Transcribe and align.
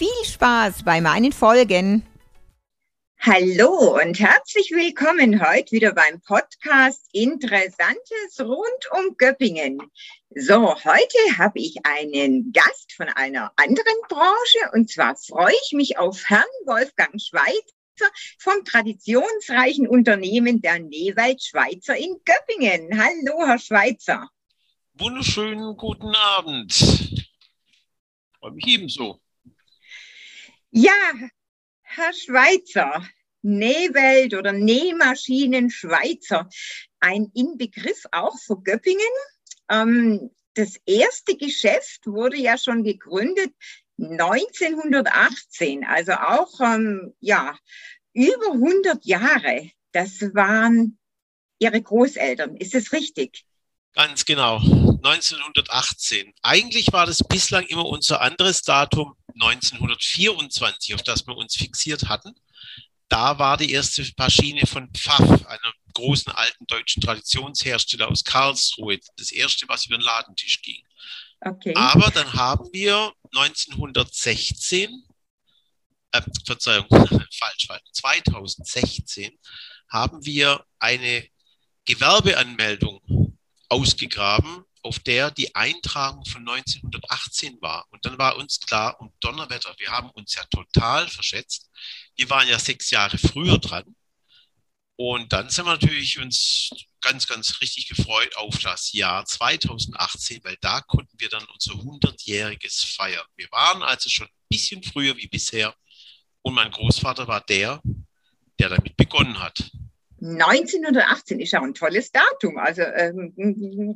Viel 0.00 0.24
Spaß 0.24 0.82
bei 0.82 1.02
meinen 1.02 1.30
Folgen. 1.30 2.06
Hallo 3.18 4.00
und 4.02 4.18
herzlich 4.18 4.70
willkommen 4.70 5.46
heute 5.46 5.72
wieder 5.72 5.92
beim 5.92 6.22
Podcast 6.22 7.06
Interessantes 7.12 8.40
rund 8.40 8.90
um 8.96 9.14
Göppingen. 9.18 9.78
So, 10.34 10.74
heute 10.74 11.18
habe 11.36 11.58
ich 11.58 11.84
einen 11.84 12.50
Gast 12.50 12.94
von 12.96 13.10
einer 13.10 13.52
anderen 13.56 14.00
Branche 14.08 14.70
und 14.72 14.90
zwar 14.90 15.16
freue 15.16 15.52
ich 15.66 15.72
mich 15.74 15.98
auf 15.98 16.24
Herrn 16.30 16.44
Wolfgang 16.64 17.20
Schweitz 17.20 17.74
vom 18.38 18.64
traditionsreichen 18.64 19.86
Unternehmen 19.86 20.62
der 20.62 20.78
Newald 20.78 21.42
Schweizer 21.42 21.98
in 21.98 22.18
Göppingen. 22.24 22.98
Hallo, 22.98 23.46
Herr 23.46 23.58
Schweizer. 23.58 24.30
Wunderschönen 24.94 25.76
guten 25.76 26.14
Abend. 26.14 26.72
Freue 28.40 28.52
mich 28.52 28.66
ebenso. 28.66 29.20
Ja, 30.72 30.92
Herr 31.82 32.12
Schweizer, 32.12 33.04
Nähwelt 33.42 34.34
oder 34.34 34.52
Nähmaschinen 34.52 35.68
Schweizer, 35.68 36.48
ein 37.00 37.32
Inbegriff 37.34 38.04
auch 38.12 38.38
für 38.38 38.62
Göppingen. 38.62 39.00
Ähm, 39.68 40.30
das 40.54 40.76
erste 40.86 41.36
Geschäft 41.36 42.06
wurde 42.06 42.36
ja 42.36 42.56
schon 42.56 42.84
gegründet 42.84 43.52
1918, 43.98 45.84
also 45.84 46.12
auch 46.12 46.60
ähm, 46.60 47.14
ja 47.18 47.58
über 48.12 48.52
100 48.52 49.04
Jahre. 49.04 49.72
Das 49.90 50.20
waren 50.34 50.98
Ihre 51.58 51.82
Großeltern. 51.82 52.56
Ist 52.56 52.76
es 52.76 52.92
richtig? 52.92 53.44
Ganz 53.94 54.24
genau. 54.24 54.58
1918. 54.58 56.32
Eigentlich 56.42 56.92
war 56.92 57.06
das 57.06 57.18
bislang 57.18 57.64
immer 57.66 57.86
unser 57.86 58.20
anderes 58.20 58.62
Datum 58.62 59.16
1924, 59.34 60.94
auf 60.94 61.02
das 61.02 61.26
wir 61.26 61.36
uns 61.36 61.56
fixiert 61.56 62.08
hatten. 62.08 62.34
Da 63.08 63.38
war 63.38 63.56
die 63.56 63.72
erste 63.72 64.08
Maschine 64.16 64.66
von 64.66 64.88
Pfaff, 64.92 65.44
einem 65.46 65.72
großen 65.94 66.32
alten 66.32 66.66
deutschen 66.66 67.02
Traditionshersteller 67.02 68.08
aus 68.08 68.22
Karlsruhe, 68.22 69.00
das 69.16 69.32
erste, 69.32 69.68
was 69.68 69.86
über 69.86 69.98
den 69.98 70.04
Ladentisch 70.04 70.62
ging. 70.62 70.82
Okay. 71.40 71.74
Aber 71.74 72.10
dann 72.10 72.32
haben 72.34 72.68
wir 72.72 73.12
1916, 73.34 75.02
äh, 76.12 76.22
Verzeihung, 76.46 76.86
falsch, 76.90 77.66
falsch, 77.66 77.82
2016 77.92 79.36
haben 79.88 80.24
wir 80.24 80.64
eine 80.78 81.26
Gewerbeanmeldung 81.84 83.00
ausgegraben, 83.70 84.64
auf 84.82 84.98
der 84.98 85.30
die 85.30 85.54
Eintragung 85.54 86.24
von 86.26 86.46
1918 86.48 87.60
war. 87.60 87.86
Und 87.90 88.04
dann 88.04 88.18
war 88.18 88.36
uns 88.36 88.60
klar, 88.60 89.00
um 89.00 89.12
Donnerwetter, 89.20 89.74
wir 89.78 89.90
haben 89.90 90.10
uns 90.10 90.34
ja 90.34 90.44
total 90.50 91.08
verschätzt. 91.08 91.70
Wir 92.16 92.28
waren 92.30 92.48
ja 92.48 92.58
sechs 92.58 92.90
Jahre 92.90 93.18
früher 93.18 93.58
dran. 93.58 93.94
Und 94.96 95.32
dann 95.32 95.48
sind 95.48 95.64
wir 95.64 95.72
natürlich 95.72 96.18
uns 96.18 96.70
ganz, 97.00 97.26
ganz 97.26 97.60
richtig 97.62 97.88
gefreut 97.88 98.36
auf 98.36 98.58
das 98.58 98.92
Jahr 98.92 99.24
2018, 99.24 100.44
weil 100.44 100.58
da 100.60 100.82
konnten 100.82 101.18
wir 101.18 101.30
dann 101.30 101.46
unser 101.46 101.72
100-jähriges 101.72 102.96
feiern. 102.96 103.24
Wir 103.36 103.50
waren 103.50 103.82
also 103.82 104.10
schon 104.10 104.26
ein 104.26 104.46
bisschen 104.50 104.82
früher 104.82 105.16
wie 105.16 105.28
bisher 105.28 105.74
und 106.42 106.54
mein 106.54 106.70
Großvater 106.70 107.26
war 107.28 107.40
der, 107.40 107.80
der 108.58 108.68
damit 108.68 108.96
begonnen 108.96 109.38
hat. 109.40 109.70
1918 110.20 111.40
ist 111.40 111.52
ja 111.52 111.62
ein 111.62 111.74
tolles 111.74 112.12
Datum, 112.12 112.58
also 112.58 112.82
ähm, 112.82 113.32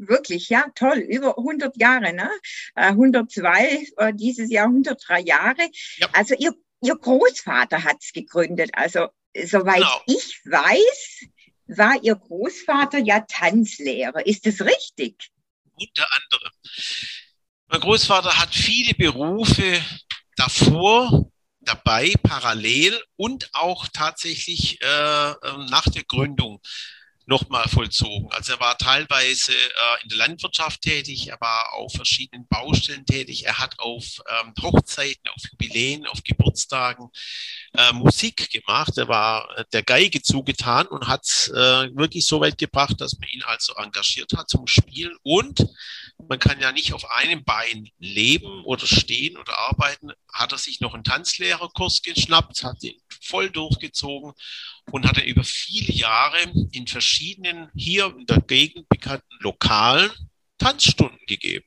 wirklich, 0.07 0.49
ja, 0.49 0.67
toll, 0.75 0.99
über 0.99 1.37
100 1.39 1.77
Jahre, 1.77 2.13
ne? 2.13 2.31
102, 2.75 3.65
äh, 3.65 3.85
äh, 3.99 4.13
dieses 4.15 4.51
Jahr 4.51 4.67
103 4.67 5.21
Jahre. 5.21 5.69
Ja. 5.97 6.09
Also 6.13 6.35
ihr, 6.39 6.55
ihr 6.83 6.97
Großvater 6.97 7.85
hat 7.85 7.97
es 8.01 8.13
gegründet, 8.13 8.71
also 8.73 9.09
soweit 9.35 9.77
genau. 9.77 10.03
ich 10.07 10.41
weiß, 10.45 11.29
war 11.67 11.95
Ihr 12.03 12.17
Großvater 12.17 12.99
ja 12.99 13.21
Tanzlehrer. 13.21 14.27
Ist 14.27 14.47
das 14.47 14.61
richtig? 14.61 15.31
Unter 15.75 16.07
anderem. 16.13 16.53
Mein 17.69 17.81
Großvater 17.81 18.39
hat 18.39 18.55
viele 18.55 18.95
Berufe 18.95 19.83
davor, 20.37 21.31
dabei, 21.65 22.15
parallel 22.23 23.01
und 23.17 23.51
auch 23.53 23.89
tatsächlich 23.93 24.81
äh, 24.83 25.31
ähm, 25.31 25.67
nach 25.67 25.85
der 25.85 26.05
Gründung 26.05 26.61
nochmal 27.27 27.69
vollzogen. 27.69 28.31
Also 28.33 28.53
er 28.53 28.61
war 28.61 28.77
teilweise 28.77 29.53
äh, 29.53 30.03
in 30.03 30.09
der 30.11 30.19
Landwirtschaft 30.19 30.83
tätig, 30.83 31.29
er 31.29 31.41
war 31.41 31.73
auf 31.75 31.93
verschiedenen 31.93 32.47
Baustellen 32.49 33.07
tätig, 33.07 33.47
er 33.47 33.59
hat 33.59 33.79
auf 33.79 34.21
ähm, 34.29 34.53
Hochzeiten, 34.61 35.29
auf 35.29 35.43
Jubiläen, 35.51 36.07
auf 36.07 36.23
Geburtstagen 36.23 37.09
äh, 37.77 37.93
Musik 37.93 38.51
gemacht. 38.51 38.99
Er 38.99 39.09
war 39.09 39.49
äh, 39.57 39.65
der 39.73 39.83
Geige 39.83 40.23
zugetan 40.23 40.87
und 40.87 41.09
hat 41.09 41.25
es 41.25 41.49
äh, 41.49 41.97
wirklich 41.97 42.27
so 42.27 42.41
weit 42.41 42.59
gebracht, 42.59 43.01
dass 43.01 43.19
man 43.19 43.29
ihn 43.31 43.43
also 43.45 43.75
engagiert 43.75 44.33
hat 44.37 44.51
zum 44.51 44.67
Spielen. 44.67 45.17
Und 45.23 45.67
man 46.29 46.39
kann 46.39 46.61
ja 46.61 46.73
nicht 46.73 46.93
auf 46.93 47.11
einem 47.11 47.45
Bein 47.45 47.89
leben 47.99 48.65
oder 48.65 48.87
stehen 48.87 49.37
oder 49.37 49.59
arbeiten. 49.59 50.13
Hat 50.35 50.53
er 50.53 50.59
sich 50.59 50.81
noch 50.81 50.95
einen 50.95 51.05
Tanzlehrerkurs 51.05 52.03
geschnappt, 52.03 52.65
hat 52.65 52.83
ihn 52.83 53.01
voll 53.23 53.51
durchgezogen 53.51 54.33
und 54.91 55.07
hat 55.07 55.17
er 55.19 55.27
über 55.27 55.45
viele 55.45 55.93
Jahre 55.93 56.39
in 56.73 56.87
verschiedenen 56.87 57.71
hier 57.75 58.15
in 58.19 58.27
der 58.27 58.41
Gegend 58.41 58.89
bekannten 58.89 59.37
lokalen 59.41 60.11
Tanzstunden 60.59 61.21
gegeben. 61.27 61.65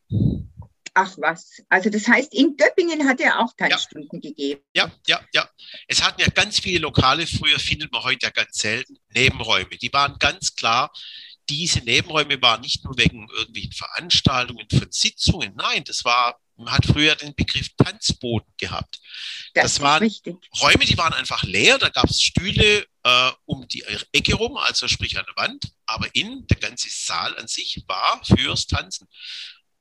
Ach 0.94 1.16
was, 1.18 1.62
also 1.70 1.92
das 1.92 2.08
heißt, 2.08 2.34
in 2.34 2.58
Göppingen 2.58 3.08
hat 3.08 3.22
er 3.22 3.40
auch 3.40 3.54
Tanzstunden 3.56 4.20
ja. 4.20 4.30
gegeben. 4.30 4.62
Ja, 4.76 4.92
ja, 5.06 5.22
ja. 5.32 5.48
Es 5.88 6.04
hatten 6.04 6.22
ja 6.22 6.28
ganz 6.28 6.60
viele 6.60 6.80
Lokale, 6.80 7.28
früher 7.28 7.60
findet 7.60 7.92
man 7.92 8.04
heute 8.04 8.26
ja 8.26 8.32
ganz 8.32 8.58
selten, 8.58 8.98
Nebenräume. 9.14 9.78
Die 9.78 9.94
waren 9.94 10.18
ganz 10.18 10.56
klar, 10.56 10.92
diese 11.50 11.80
Nebenräume 11.82 12.42
waren 12.42 12.62
nicht 12.62 12.84
nur 12.84 12.98
wegen 12.98 13.30
irgendwelchen 13.30 13.74
Veranstaltungen 13.74 14.68
von 14.70 14.88
Sitzungen, 14.92 15.54
nein, 15.56 15.84
das 15.86 16.04
war, 16.04 16.40
man 16.58 16.74
hat 16.74 16.86
früher 16.86 17.16
den 17.16 17.36
Begriff 17.36 17.70
Tanzboden 17.78 18.52
gehabt. 18.58 19.00
Das, 19.54 19.64
das 19.64 19.82
waren 19.82 20.04
richtig. 20.04 20.38
Räume, 20.62 20.86
die 20.86 20.98
waren 20.98 21.14
einfach 21.14 21.44
leer, 21.44 21.78
da 21.78 21.90
gab 21.90 22.10
es 22.10 22.22
Stühle 22.22 22.86
äh, 23.04 23.32
um 23.46 23.68
die 23.68 23.84
Ecke 24.12 24.36
rum, 24.36 24.58
also 24.58 24.88
sprich 24.88 25.18
an 25.18 25.26
der 25.28 25.44
Wand, 25.44 25.72
aber 25.86 26.08
in 26.14 26.46
der 26.48 26.58
ganze 26.58 26.90
Saal 26.90 27.38
an 27.38 27.48
sich 27.48 27.84
war 27.88 28.22
fürs 28.26 28.68
Tanzen. 28.68 29.08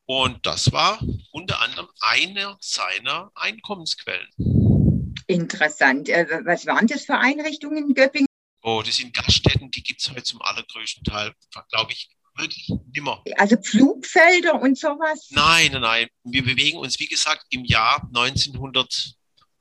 Und 0.05 0.47
das 0.47 0.71
war 0.71 1.03
unter 1.33 1.61
anderem 1.61 1.89
eine 2.01 2.57
seiner 2.61 3.33
Einkommensquellen. 3.35 4.29
Interessant. 5.27 6.09
Äh, 6.09 6.27
was 6.45 6.67
waren 6.67 6.87
das 6.87 7.05
für 7.05 7.19
Einrichtungen 7.19 7.89
in 7.89 7.95
Göppingen? 7.95 8.27
Oh, 8.63 8.83
das 8.85 8.97
sind 8.97 9.15
Gaststätten, 9.15 9.71
die 9.71 9.83
gibt 9.83 10.01
es 10.01 10.11
heute 10.11 10.23
zum 10.23 10.43
allergrößten 10.43 11.05
Teil, 11.05 11.33
glaube 11.71 11.93
ich, 11.93 12.16
wirklich 12.37 12.71
nimmer. 12.93 13.23
Also 13.37 13.57
Flugfelder 13.63 14.61
und 14.61 14.79
sowas? 14.79 15.29
Nein, 15.31 15.73
nein, 15.73 15.81
nein. 15.83 16.09
Wir 16.25 16.45
bewegen 16.45 16.79
uns, 16.79 16.99
wie 16.99 17.09
gesagt, 17.09 17.45
im 17.51 17.65
Jahr 17.65 18.03
1900, 18.15 19.15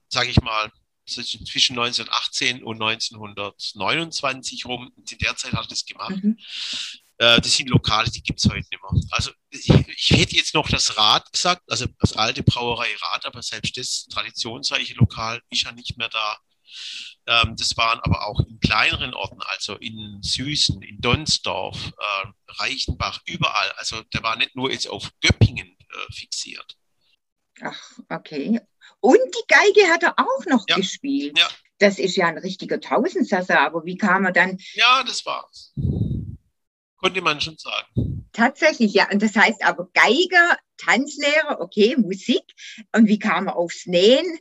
sage 0.09 0.29
ich 0.29 0.41
mal, 0.41 0.71
zwischen 1.05 1.77
1918 1.77 2.63
und 2.63 2.81
1929 2.81 4.65
rum. 4.65 4.91
In 4.97 5.17
der 5.19 5.35
Zeit 5.35 5.53
hat 5.53 5.71
das 5.71 5.85
gemacht. 5.85 6.23
Mhm. 6.23 6.37
Äh, 7.17 7.39
das 7.39 7.55
sind 7.55 7.69
Lokale, 7.69 8.09
die 8.09 8.21
gibt 8.21 8.39
es 8.39 8.45
heute 8.45 8.57
nicht 8.57 8.71
mehr. 8.71 9.01
Also 9.11 9.31
ich, 9.49 9.69
ich, 9.69 10.09
hätte 10.11 10.35
jetzt 10.35 10.53
noch 10.53 10.67
das 10.67 10.97
Rad 10.97 11.31
gesagt, 11.31 11.61
also 11.67 11.85
das 11.99 12.13
alte 12.13 12.43
Brauerei 12.43 12.93
Rad, 13.01 13.25
aber 13.25 13.41
selbst 13.41 13.77
das 13.77 14.05
traditionsreiche 14.07 14.95
Lokal 14.95 15.41
ist 15.49 15.63
ja 15.63 15.71
nicht 15.71 15.97
mehr 15.97 16.09
da. 16.09 16.37
Ähm, 17.27 17.55
das 17.57 17.75
waren 17.77 17.99
aber 18.01 18.27
auch 18.27 18.39
in 18.41 18.59
kleineren 18.59 19.13
Orten, 19.13 19.41
also 19.47 19.75
in 19.75 20.19
Süßen, 20.21 20.81
in 20.81 21.01
Donsdorf, 21.01 21.91
äh, 21.97 22.27
Reichenbach, 22.47 23.21
überall. 23.25 23.71
Also 23.77 24.01
der 24.13 24.23
war 24.23 24.35
nicht 24.35 24.55
nur 24.55 24.71
jetzt 24.71 24.87
auf 24.87 25.11
Göppingen 25.21 25.67
äh, 25.67 26.13
fixiert. 26.13 26.77
Ach, 27.61 27.99
okay. 28.09 28.59
Und 28.99 29.17
die 29.17 29.47
Geige 29.47 29.91
hat 29.91 30.03
er 30.03 30.19
auch 30.19 30.45
noch 30.47 30.65
ja. 30.67 30.75
gespielt. 30.75 31.37
Ja. 31.37 31.47
Das 31.79 31.99
ist 31.99 32.15
ja 32.15 32.27
ein 32.27 32.37
richtiger 32.37 32.79
Tausendsasser, 32.79 33.59
aber 33.59 33.85
wie 33.85 33.97
kam 33.97 34.25
er 34.25 34.31
dann? 34.31 34.57
Ja, 34.73 35.03
das 35.03 35.25
war's. 35.25 35.73
Konnte 36.97 37.21
man 37.21 37.41
schon 37.41 37.57
sagen. 37.57 38.27
Tatsächlich, 38.31 38.93
ja. 38.93 39.09
Und 39.11 39.21
das 39.21 39.35
heißt 39.35 39.63
aber 39.63 39.89
Geiger, 39.93 40.57
Tanzlehrer, 40.77 41.59
okay, 41.59 41.95
Musik. 41.97 42.43
Und 42.95 43.07
wie 43.07 43.19
kam 43.19 43.47
er 43.47 43.55
aufs 43.55 43.85
Nähen? 43.85 44.39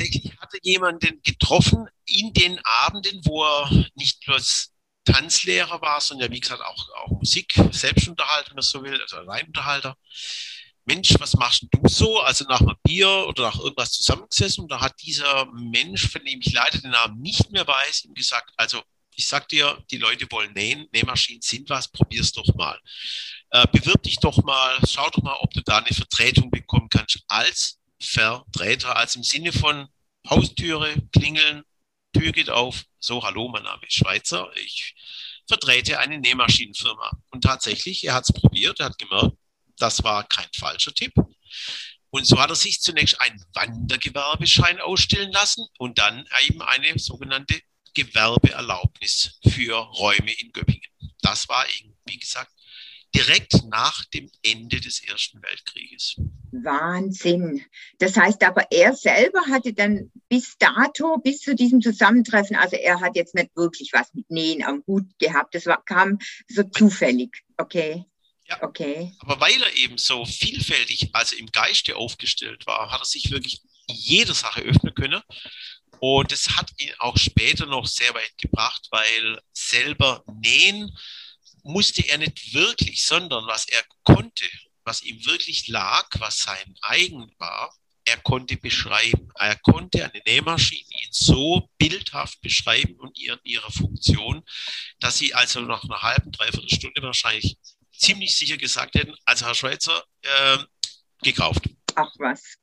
Tatsächlich 0.00 0.38
hatte 0.38 0.58
jemanden 0.62 1.20
getroffen 1.22 1.88
in 2.06 2.32
den 2.32 2.58
Abenden, 2.64 3.20
wo 3.24 3.44
er 3.44 3.70
nicht 3.94 4.24
bloß 4.24 4.72
Tanzlehrer 5.04 5.80
war, 5.80 6.00
sondern 6.00 6.30
wie 6.30 6.40
gesagt 6.40 6.62
auch, 6.62 6.88
auch 7.02 7.10
Musik, 7.10 7.54
Selbstunterhalter, 7.70 8.50
wenn 8.50 8.56
man 8.56 8.62
so 8.62 8.82
will, 8.82 9.00
also 9.00 9.16
Alleinunterhalter. 9.16 9.96
Mensch, 10.84 11.14
was 11.18 11.34
machst 11.34 11.66
du 11.70 11.88
so? 11.88 12.20
Also 12.20 12.44
nach 12.46 12.60
einem 12.60 12.76
Bier 12.82 13.08
oder 13.28 13.44
nach 13.44 13.58
irgendwas 13.58 13.92
zusammengesessen 13.92 14.62
und 14.62 14.72
da 14.72 14.80
hat 14.80 14.94
dieser 15.02 15.46
Mensch, 15.52 16.08
von 16.08 16.24
dem 16.24 16.40
ich 16.40 16.52
leider 16.52 16.78
den 16.78 16.90
Namen 16.90 17.20
nicht 17.20 17.50
mehr 17.50 17.66
weiß, 17.66 18.04
ihm 18.04 18.14
gesagt, 18.14 18.50
also 18.56 18.82
ich 19.14 19.26
sag 19.26 19.48
dir, 19.48 19.82
die 19.90 19.98
Leute 19.98 20.26
wollen 20.30 20.52
nähen, 20.54 20.86
Nähmaschinen 20.92 21.42
sind 21.42 21.68
was, 21.68 21.88
probier's 21.88 22.32
doch 22.32 22.54
mal. 22.54 22.78
Äh, 23.50 23.66
bewirb 23.72 24.02
dich 24.02 24.18
doch 24.18 24.42
mal, 24.44 24.78
schau 24.88 25.08
doch 25.10 25.22
mal, 25.22 25.36
ob 25.40 25.52
du 25.52 25.60
da 25.62 25.78
eine 25.78 25.94
Vertretung 25.94 26.50
bekommen 26.50 26.88
kannst 26.88 27.22
als 27.28 27.79
Vertreter, 28.00 28.96
als 28.96 29.16
im 29.16 29.22
Sinne 29.22 29.52
von 29.52 29.88
Haustüre, 30.28 30.94
klingeln, 31.12 31.62
Tür 32.12 32.32
geht 32.32 32.50
auf, 32.50 32.84
so, 32.98 33.22
hallo, 33.22 33.48
mein 33.48 33.62
Name 33.62 33.86
ist 33.86 33.94
Schweizer, 33.94 34.50
ich 34.56 34.94
vertrete 35.46 35.98
eine 35.98 36.18
Nähmaschinenfirma. 36.18 37.10
Und 37.30 37.42
tatsächlich, 37.42 38.04
er 38.04 38.14
hat 38.14 38.24
es 38.24 38.32
probiert, 38.32 38.80
er 38.80 38.86
hat 38.86 38.98
gemerkt, 38.98 39.36
das 39.76 40.02
war 40.02 40.24
kein 40.24 40.48
falscher 40.56 40.92
Tipp. 40.92 41.14
Und 42.10 42.26
so 42.26 42.40
hat 42.40 42.50
er 42.50 42.56
sich 42.56 42.80
zunächst 42.80 43.20
einen 43.20 43.44
Wandergewerbeschein 43.54 44.80
ausstellen 44.80 45.32
lassen 45.32 45.66
und 45.78 45.98
dann 45.98 46.26
eben 46.46 46.60
eine 46.62 46.98
sogenannte 46.98 47.60
Gewerbeerlaubnis 47.94 49.38
für 49.48 49.74
Räume 49.74 50.32
in 50.32 50.52
Göppingen. 50.52 50.90
Das 51.22 51.48
war, 51.48 51.64
wie 52.06 52.18
gesagt, 52.18 52.52
direkt 53.14 53.64
nach 53.68 54.04
dem 54.06 54.30
Ende 54.42 54.80
des 54.80 55.02
Ersten 55.02 55.42
Weltkrieges. 55.42 56.16
Wahnsinn. 56.52 57.64
Das 57.98 58.16
heißt 58.16 58.42
aber, 58.44 58.70
er 58.70 58.94
selber 58.94 59.40
hatte 59.48 59.72
dann 59.72 60.10
bis 60.28 60.56
dato, 60.58 61.18
bis 61.18 61.40
zu 61.40 61.54
diesem 61.54 61.80
Zusammentreffen, 61.80 62.56
also 62.56 62.76
er 62.76 63.00
hat 63.00 63.16
jetzt 63.16 63.34
nicht 63.34 63.54
wirklich 63.56 63.92
was 63.92 64.12
mit 64.14 64.30
Nähen 64.30 64.62
am 64.62 64.82
Hut 64.86 65.06
gehabt. 65.18 65.54
Das 65.54 65.66
war, 65.66 65.82
kam 65.84 66.18
so 66.48 66.62
zufällig. 66.62 67.42
Okay. 67.56 68.04
Ja. 68.48 68.62
Okay. 68.62 69.12
Aber 69.20 69.40
weil 69.40 69.62
er 69.62 69.76
eben 69.76 69.96
so 69.96 70.24
vielfältig, 70.24 71.10
also 71.12 71.36
im 71.36 71.46
Geiste 71.46 71.96
aufgestellt 71.96 72.66
war, 72.66 72.90
hat 72.90 73.00
er 73.00 73.04
sich 73.04 73.30
wirklich 73.30 73.60
jeder 73.86 74.34
Sache 74.34 74.62
öffnen 74.62 74.94
können. 74.94 75.22
Und 76.00 76.32
es 76.32 76.48
hat 76.56 76.70
ihn 76.78 76.92
auch 76.98 77.16
später 77.18 77.66
noch 77.66 77.86
sehr 77.86 78.12
weit 78.14 78.32
gebracht, 78.38 78.88
weil 78.90 79.38
selber 79.52 80.24
nähen 80.40 80.90
musste 81.62 82.06
er 82.08 82.18
nicht 82.18 82.54
wirklich, 82.54 83.04
sondern 83.04 83.46
was 83.46 83.68
er 83.68 83.82
konnte, 84.02 84.46
was 84.84 85.02
ihm 85.02 85.24
wirklich 85.26 85.68
lag, 85.68 86.08
was 86.18 86.40
sein 86.40 86.74
eigen 86.82 87.32
war, 87.38 87.74
er 88.04 88.16
konnte 88.18 88.56
beschreiben. 88.56 89.30
Er 89.36 89.56
konnte 89.56 90.04
eine 90.04 90.22
Nähmaschine 90.26 90.88
ihn 91.02 91.08
so 91.12 91.68
bildhaft 91.78 92.40
beschreiben 92.40 92.94
und 92.96 93.18
ihr, 93.18 93.38
ihre 93.44 93.70
Funktion, 93.70 94.42
dass 94.98 95.18
sie 95.18 95.34
also 95.34 95.60
nach 95.60 95.84
einer 95.84 96.02
halben, 96.02 96.32
dreiviertel 96.32 96.70
Stunde 96.70 97.02
wahrscheinlich 97.02 97.56
ziemlich 97.96 98.34
sicher 98.34 98.56
gesagt 98.56 98.94
hätten, 98.94 99.14
also 99.24 99.46
Herr 99.46 99.54
Schweizer, 99.54 100.02
äh, 100.22 100.58
gekauft. 101.22 101.68
Ach 101.94 102.10
was. 102.18 102.56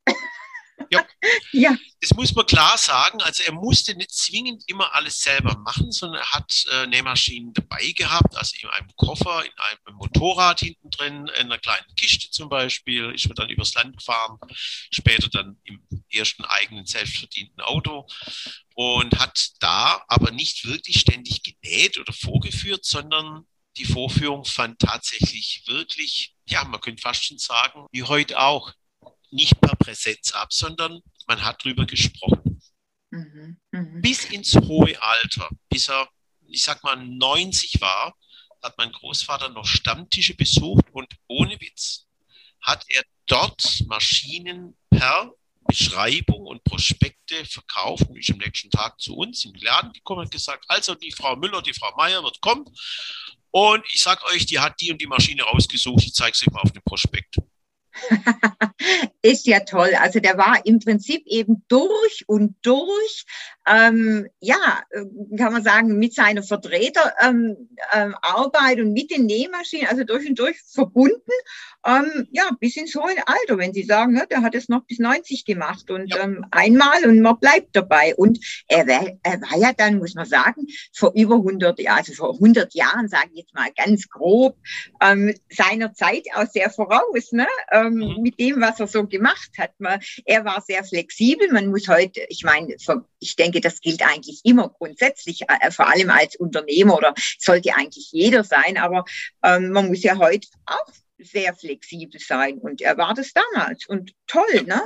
Ja. 0.92 1.06
ja. 1.52 1.78
Das 2.02 2.14
muss 2.14 2.34
man 2.36 2.46
klar 2.46 2.78
sagen. 2.78 3.22
Also 3.22 3.44
er 3.44 3.54
musste 3.54 3.96
nicht 3.96 4.12
zwingend 4.12 4.64
immer 4.68 4.94
alles 4.94 5.20
selber 5.20 5.58
machen, 5.58 5.92
sondern 5.92 6.22
er 6.22 6.32
hat 6.32 6.66
äh, 6.72 6.88
Nähmaschinen 6.88 7.54
dabei 7.54 7.92
gehabt, 7.96 8.36
also 8.36 8.56
in 8.62 8.70
einem 8.70 8.90
Koffer, 8.96 9.44
in 9.44 9.52
einem 9.58 9.98
Motorrad 9.98 10.60
hinten 10.60 10.90
drin, 10.92 11.28
in 11.40 11.48
einer 11.48 11.58
kleinen 11.58 11.88
Kiste 11.96 12.30
zum 12.30 12.50
Beispiel, 12.50 13.12
ist 13.14 13.28
man 13.28 13.36
dann 13.36 13.50
übers 13.50 13.74
Land 13.74 13.98
gefahren, 13.98 14.38
später 14.92 15.30
dann 15.30 15.60
im 15.64 15.82
ersten 16.12 16.46
eigenen 16.46 16.86
selbstverdienten 16.86 17.62
Auto 17.62 18.08
und 18.76 19.20
hat 19.20 19.50
da 19.60 20.04
aber 20.08 20.32
nicht 20.32 20.66
wirklich 20.66 21.00
ständig 21.00 21.42
genäht 21.44 21.98
oder 21.98 22.14
vorgeführt, 22.14 22.86
sondern 22.86 23.48
die 23.78 23.86
Vorführung 23.86 24.46
fand 24.46 24.80
tatsächlich 24.80 25.64
wirklich, 25.68 26.36
ja, 26.46 26.64
man 26.64 26.82
könnte 26.82 27.02
fast 27.02 27.26
schon 27.26 27.38
sagen, 27.38 27.86
wie 27.92 28.04
heute 28.04 28.40
auch, 28.40 28.74
nicht 29.32 29.60
per 29.62 29.76
Präsenz 29.76 30.32
ab, 30.34 30.54
sondern 30.54 31.02
man 31.28 31.44
hat 31.44 31.64
drüber 31.64 31.86
gesprochen. 31.86 32.62
Mhm, 33.12 33.60
mh. 33.72 34.02
Bis 34.02 34.26
ins 34.26 34.56
hohe 34.56 35.02
Alter, 35.02 35.50
bis 35.70 35.90
er, 35.90 36.10
ich 36.48 36.64
sag 36.64 36.84
mal, 36.84 36.96
90 36.96 37.80
war, 37.80 38.16
hat 38.62 38.78
mein 38.78 38.92
Großvater 38.92 39.50
noch 39.50 39.66
Stammtische 39.66 40.36
besucht 40.36 40.86
und 40.92 41.08
ohne 41.28 41.60
Witz 41.62 42.08
hat 42.62 42.84
er 42.90 43.04
dort 43.28 43.84
Maschinen 43.88 44.78
per 44.90 45.32
Beschreibung 45.68 46.46
und 46.46 46.64
Prospekte 46.64 47.46
verkauft 47.46 48.10
und 48.10 48.18
ist 48.18 48.32
am 48.32 48.38
nächsten 48.38 48.70
Tag 48.70 49.00
zu 49.00 49.16
uns 49.16 49.44
im 49.46 49.54
Laden 49.56 49.92
gekommen 49.92 50.22
und 50.22 50.32
gesagt, 50.32 50.66
also 50.68 50.96
die 50.96 51.12
Frau 51.12 51.36
Müller, 51.36 51.62
die 51.62 51.74
Frau 51.74 51.94
Meier 51.98 52.24
wird 52.24 52.40
kommen 52.42 52.66
und 53.52 53.84
ich 53.92 54.02
sag 54.02 54.24
euch, 54.32 54.46
die 54.46 54.60
hat 54.60 54.80
die 54.80 54.92
und 54.92 55.02
die 55.02 55.08
Maschine 55.08 55.44
rausgesucht, 55.44 56.04
ich 56.04 56.14
zeige 56.14 56.32
es 56.34 56.42
euch 56.42 56.54
mal 56.54 56.62
auf 56.62 56.72
dem 56.72 56.84
Prospekt. 56.84 57.38
ist 59.22 59.48
ja 59.48 59.62
toll. 59.62 59.92
Also 60.00 60.20
der 60.20 60.38
war 60.38 60.66
im 60.66 60.80
Prinzip 60.80 61.26
eben 61.26 61.64
durch 61.68 62.24
und 62.28 62.56
durch, 62.62 63.26
ähm, 63.68 64.28
ja, 64.40 64.84
äh, 64.92 65.04
kann 65.38 65.54
man 65.54 65.64
sagen, 65.64 65.98
mit 65.98 66.14
seiner 66.14 66.44
Vertreterarbeit 66.44 67.18
ähm, 67.22 67.70
ähm, 67.94 68.86
und 68.86 68.94
mit 68.94 69.12
den 69.12 69.26
Nähmaschinen, 69.26 69.88
also 69.88 70.04
durch 70.04 70.28
und 70.28 70.40
durch 70.40 70.58
verbunden, 70.62 71.32
ähm, 71.86 72.28
ja, 72.32 72.50
bis 72.60 72.76
ins 72.76 72.96
hohe 72.96 73.16
Alter, 73.26 73.58
wenn 73.58 73.74
Sie 73.74 73.84
sagen, 73.84 74.14
ne, 74.14 74.26
der 74.30 74.42
hat 74.42 74.56
es 74.56 74.68
noch 74.68 74.86
bis 74.86 75.00
90 75.00 75.46
gemacht 75.46 75.90
und 75.90 76.14
ja. 76.14 76.24
ähm, 76.24 76.46
einmal 76.52 77.06
und 77.06 77.22
man 77.22 77.40
bleibt 77.40 77.76
dabei. 77.76 78.16
Und 78.16 78.40
er, 78.68 78.88
wär, 78.88 79.18
er 79.24 79.42
war 79.42 79.58
ja 79.58 79.74
dann, 79.74 80.00
muss 80.00 80.16
man 80.16 80.26
sagen, 80.26 80.68
vor 80.94 81.14
über 81.16 81.36
100 81.36 81.80
Jahren, 81.80 81.98
also 82.00 82.14
vor 82.14 82.34
100 82.34 82.74
Jahren, 82.74 83.08
sage 83.08 83.30
ich 83.34 83.42
jetzt 83.42 83.54
mal 83.54 83.70
ganz 83.76 84.10
grob, 84.10 84.58
ähm, 85.02 85.34
seiner 85.50 85.94
Zeit 85.94 86.24
auch 86.36 86.48
sehr 86.48 86.70
voraus, 86.70 87.32
ne? 87.32 87.48
Ähm, 87.88 87.96
mhm. 87.96 88.22
mit 88.22 88.40
dem, 88.40 88.62
was 88.62 88.80
er 88.80 88.88
so 88.88 89.06
gemacht 89.06 89.52
hat. 89.58 89.72
Man, 89.80 90.00
er 90.26 90.46
war 90.46 90.62
sehr 90.62 90.84
flexibel. 90.84 91.52
Man 91.52 91.68
muss 91.68 91.88
heute, 91.88 92.26
ich 92.30 92.44
meine, 92.44 92.76
ich 93.20 93.36
denke, 93.36 93.62
das 93.62 93.82
gilt 93.82 94.02
eigentlich 94.02 94.42
immer 94.44 94.70
grundsätzlich, 94.70 95.42
äh, 95.48 95.72
vor 95.72 95.88
allem 95.88 96.10
als 96.10 96.36
Unternehmer 96.36 96.98
oder 96.98 97.14
sollte 97.40 97.76
eigentlich 97.76 98.12
jeder 98.12 98.44
sein. 98.44 98.78
Aber 98.78 99.06
ähm, 99.44 99.72
man 99.72 99.88
muss 99.88 100.04
ja 100.04 100.18
heute 100.18 100.48
auch 100.66 100.94
sehr 101.20 101.54
flexibel 101.56 102.20
sein. 102.20 102.60
Und 102.60 102.82
er 102.82 102.98
war 102.98 103.14
das 103.14 103.34
damals. 103.34 103.88
Und 103.88 104.14
toll, 104.28 104.64
ne? 104.66 104.84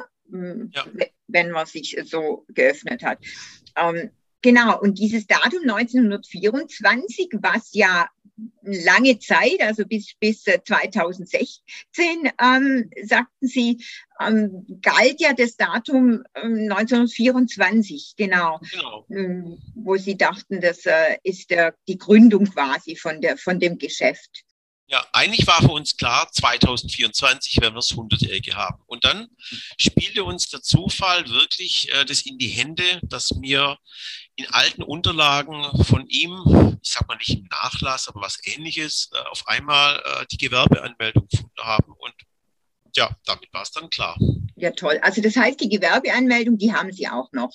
Ja. 0.73 0.85
Wenn 1.27 1.51
man 1.51 1.65
sich 1.65 1.97
so 2.05 2.45
geöffnet 2.47 3.03
hat. 3.03 3.19
Ähm, 3.75 4.11
Genau, 4.41 4.79
und 4.79 4.97
dieses 4.97 5.27
Datum 5.27 5.61
1924, 5.61 7.29
was 7.41 7.69
ja 7.73 8.09
lange 8.63 9.19
Zeit, 9.19 9.61
also 9.61 9.85
bis, 9.85 10.15
bis 10.19 10.43
2016, 10.43 11.61
äh, 11.97 12.31
ähm, 12.41 12.89
sagten 13.03 13.47
Sie, 13.47 13.83
ähm, 14.19 14.65
galt 14.81 15.19
ja 15.19 15.33
das 15.33 15.57
Datum 15.57 16.23
ähm, 16.35 16.71
1924, 16.71 18.15
genau, 18.17 18.59
genau. 18.71 19.05
Ähm, 19.09 19.57
wo 19.75 19.97
Sie 19.97 20.17
dachten, 20.17 20.61
das 20.61 20.85
äh, 20.85 21.17
ist 21.23 21.51
der, 21.51 21.75
die 21.87 21.97
Gründung 21.97 22.45
quasi 22.45 22.95
von, 22.95 23.21
der, 23.21 23.37
von 23.37 23.59
dem 23.59 23.77
Geschäft. 23.77 24.43
Ja, 24.91 25.05
eigentlich 25.13 25.47
war 25.47 25.61
für 25.61 25.71
uns 25.71 25.95
klar, 25.95 26.29
2024 26.29 27.61
werden 27.61 27.75
wir 27.75 27.77
das 27.77 27.93
100-Jährige 27.93 28.55
haben. 28.55 28.83
Und 28.87 29.05
dann 29.05 29.29
spielte 29.77 30.25
uns 30.25 30.49
der 30.49 30.61
Zufall 30.61 31.29
wirklich 31.29 31.89
äh, 31.93 32.03
das 32.03 32.25
in 32.25 32.37
die 32.37 32.49
Hände, 32.49 32.99
dass 33.03 33.31
wir 33.39 33.77
in 34.35 34.47
alten 34.47 34.83
Unterlagen 34.83 35.63
von 35.85 36.05
ihm, 36.09 36.77
ich 36.83 36.91
sag 36.91 37.07
mal 37.07 37.15
nicht 37.15 37.29
im 37.29 37.47
Nachlass, 37.49 38.09
aber 38.09 38.19
was 38.19 38.45
ähnliches, 38.45 39.09
äh, 39.13 39.29
auf 39.29 39.47
einmal 39.47 39.95
äh, 40.03 40.25
die 40.29 40.37
Gewerbeanmeldung 40.37 41.25
gefunden 41.29 41.61
haben. 41.61 41.93
Und 41.93 42.13
ja, 42.93 43.15
damit 43.23 43.47
war 43.53 43.61
es 43.61 43.71
dann 43.71 43.89
klar. 43.89 44.17
Ja, 44.57 44.71
toll. 44.71 44.99
Also 45.01 45.21
das 45.21 45.37
heißt, 45.37 45.61
die 45.61 45.69
Gewerbeanmeldung, 45.69 46.57
die 46.57 46.73
haben 46.73 46.91
Sie 46.91 47.07
auch 47.07 47.31
noch. 47.31 47.53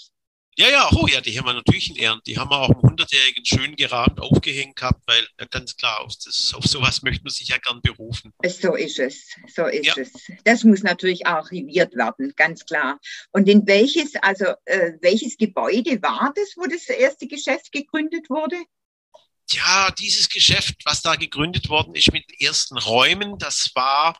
Ja, 0.58 0.70
ja, 0.70 0.88
oh 0.94 1.06
ja, 1.06 1.20
die 1.20 1.38
haben 1.38 1.44
wir 1.44 1.52
natürlich 1.52 1.90
in 1.90 1.96
Ehren. 1.96 2.20
Die 2.26 2.38
haben 2.38 2.50
wir 2.50 2.58
auch 2.58 2.70
im 2.70 2.76
100-Jährigen 2.76 3.44
schön 3.44 3.76
gerahmt 3.76 4.18
aufgehängt 4.18 4.76
gehabt, 4.76 5.02
weil 5.06 5.22
ja, 5.38 5.44
ganz 5.50 5.76
klar, 5.76 6.00
auf, 6.00 6.14
das, 6.24 6.54
auf 6.56 6.64
sowas 6.64 7.02
möchte 7.02 7.24
man 7.24 7.30
sich 7.30 7.48
ja 7.48 7.58
gern 7.58 7.82
berufen. 7.82 8.32
So 8.42 8.74
ist 8.74 8.98
es, 8.98 9.34
so 9.54 9.66
ist 9.66 9.84
ja. 9.84 9.94
es. 9.98 10.12
Das 10.44 10.64
muss 10.64 10.82
natürlich 10.82 11.26
archiviert 11.26 11.94
werden, 11.94 12.32
ganz 12.36 12.64
klar. 12.64 12.98
Und 13.32 13.50
in 13.50 13.66
welches, 13.66 14.16
also 14.16 14.46
äh, 14.64 14.92
welches 15.02 15.36
Gebäude 15.36 16.00
war 16.00 16.32
das, 16.34 16.54
wo 16.56 16.64
das 16.64 16.88
erste 16.88 17.26
Geschäft 17.26 17.70
gegründet 17.70 18.30
wurde? 18.30 18.56
Ja, 19.50 19.90
dieses 19.98 20.30
Geschäft, 20.30 20.76
was 20.86 21.02
da 21.02 21.16
gegründet 21.16 21.68
worden 21.68 21.94
ist 21.94 22.12
mit 22.12 22.24
den 22.30 22.46
ersten 22.46 22.78
Räumen, 22.78 23.38
das 23.38 23.70
war 23.74 24.18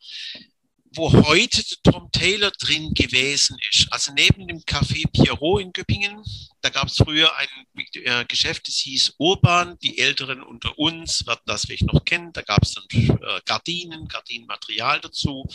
wo 0.97 1.13
heute 1.13 1.63
Tom 1.83 2.11
Taylor 2.11 2.51
drin 2.53 2.95
gewesen 2.95 3.59
ist. 3.71 3.87
Also 3.91 4.13
neben 4.15 4.49
dem 4.49 4.61
Café 4.61 5.05
Pierrot 5.13 5.61
in 5.61 5.73
Göppingen, 5.73 6.23
da 6.63 6.71
gab 6.71 6.89
es 6.89 6.97
früher 6.97 7.35
ein 7.37 7.49
äh, 7.95 8.25
Geschäft, 8.25 8.67
das 8.67 8.77
hieß 8.77 9.15
Urban. 9.19 9.79
Die 9.81 9.99
Älteren 9.99 10.43
unter 10.43 10.79
uns 10.79 11.27
werden 11.27 11.43
das 11.45 11.67
vielleicht 11.67 11.93
noch 11.93 12.05
kennen. 12.05 12.33
Da 12.33 12.43
gab 12.43 12.63
es 12.63 12.75
dann 12.75 12.85
äh, 12.91 13.41
Gardinen, 13.45 14.09
Gardinenmaterial 14.09 15.01
dazu. 15.01 15.47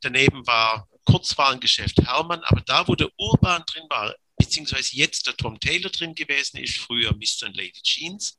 Daneben 0.00 0.46
war 0.46 0.88
Kurzwarengeschäft 1.04 1.98
Hermann, 2.02 2.42
aber 2.44 2.62
da, 2.62 2.88
wo 2.88 2.94
der 2.94 3.10
Urban 3.18 3.62
drin 3.66 3.84
war, 3.88 4.14
beziehungsweise 4.38 4.96
jetzt 4.96 5.26
der 5.26 5.36
Tom 5.36 5.60
Taylor 5.60 5.90
drin 5.90 6.14
gewesen 6.14 6.58
ist, 6.58 6.78
früher 6.78 7.12
Mr. 7.14 7.46
und 7.46 7.56
Lady 7.56 7.82
Jeans. 7.82 8.38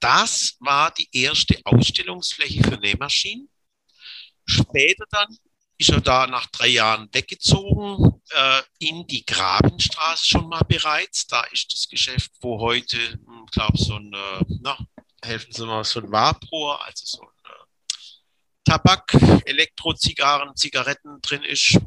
Das 0.00 0.56
war 0.60 0.92
die 0.92 1.08
erste 1.12 1.60
Ausstellungsfläche 1.64 2.62
für 2.62 2.76
Nähmaschinen. 2.76 3.48
Später 4.44 5.04
dann 5.10 5.36
ist 5.78 5.90
er 5.90 6.00
da 6.00 6.26
nach 6.26 6.46
drei 6.46 6.66
Jahren 6.66 7.08
weggezogen 7.12 8.20
äh, 8.30 8.62
in 8.80 9.06
die 9.06 9.24
Grabenstraße 9.24 10.26
schon 10.26 10.48
mal 10.48 10.62
bereits. 10.62 11.26
Da 11.28 11.42
ist 11.44 11.72
das 11.72 11.88
Geschäft, 11.88 12.32
wo 12.40 12.58
heute, 12.60 12.96
ich 12.96 13.12
hm, 13.12 13.46
glaube, 13.52 13.78
so 13.78 13.94
ein, 13.94 14.12
äh, 14.12 14.44
na, 14.60 14.76
helfen 15.22 15.52
Sie 15.52 15.64
mal, 15.64 15.84
so 15.84 16.00
ein 16.00 16.10
Vapor, 16.10 16.84
also 16.84 17.04
so 17.06 17.22
ein 17.22 17.28
äh, 17.44 17.64
Tabak, 18.64 19.14
Elektrozigarren, 19.46 20.56
Zigaretten 20.56 21.20
drin 21.22 21.44
ist. 21.44 21.78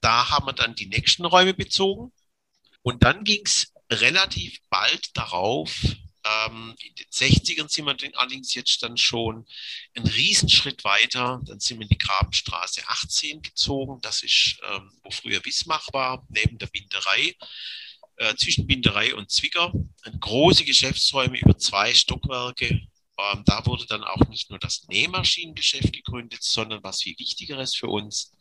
Da 0.00 0.30
haben 0.30 0.46
wir 0.46 0.52
dann 0.52 0.74
die 0.74 0.86
nächsten 0.86 1.24
Räume 1.24 1.54
bezogen. 1.54 2.12
Und 2.82 3.04
dann 3.04 3.22
ging 3.22 3.42
es 3.44 3.72
relativ 3.90 4.58
bald 4.68 5.16
darauf 5.16 5.70
ähm, 6.26 6.74
in 6.78 6.94
den 6.94 7.06
60ern 7.06 7.68
sind 7.68 7.86
wir 7.86 8.18
allerdings 8.18 8.54
jetzt 8.54 8.82
dann 8.82 8.96
schon 8.96 9.46
einen 9.94 10.06
Riesenschritt 10.06 10.84
weiter. 10.84 11.40
Dann 11.44 11.60
sind 11.60 11.78
wir 11.78 11.84
in 11.84 11.88
die 11.88 11.98
Grabenstraße 11.98 12.82
18 12.86 13.42
gezogen. 13.42 14.00
Das 14.02 14.22
ist, 14.22 14.58
ähm, 14.68 14.90
wo 15.02 15.10
früher 15.10 15.44
Wismach 15.44 15.86
war, 15.92 16.26
neben 16.28 16.58
der 16.58 16.66
Binderei. 16.66 17.34
Äh, 18.18 18.34
zwischen 18.36 18.66
Binderei 18.66 19.14
und 19.14 19.30
Zwicker. 19.30 19.72
Große 20.20 20.64
Geschäftsräume 20.64 21.38
über 21.38 21.58
zwei 21.58 21.92
Stockwerke. 21.92 22.80
Ähm, 23.18 23.42
da 23.44 23.64
wurde 23.66 23.86
dann 23.86 24.04
auch 24.04 24.28
nicht 24.28 24.50
nur 24.50 24.58
das 24.58 24.86
Nähmaschinengeschäft 24.88 25.92
gegründet, 25.92 26.42
sondern 26.42 26.82
was 26.82 27.02
viel 27.02 27.18
wichtigeres 27.18 27.74
für 27.74 27.88
uns, 27.88 28.32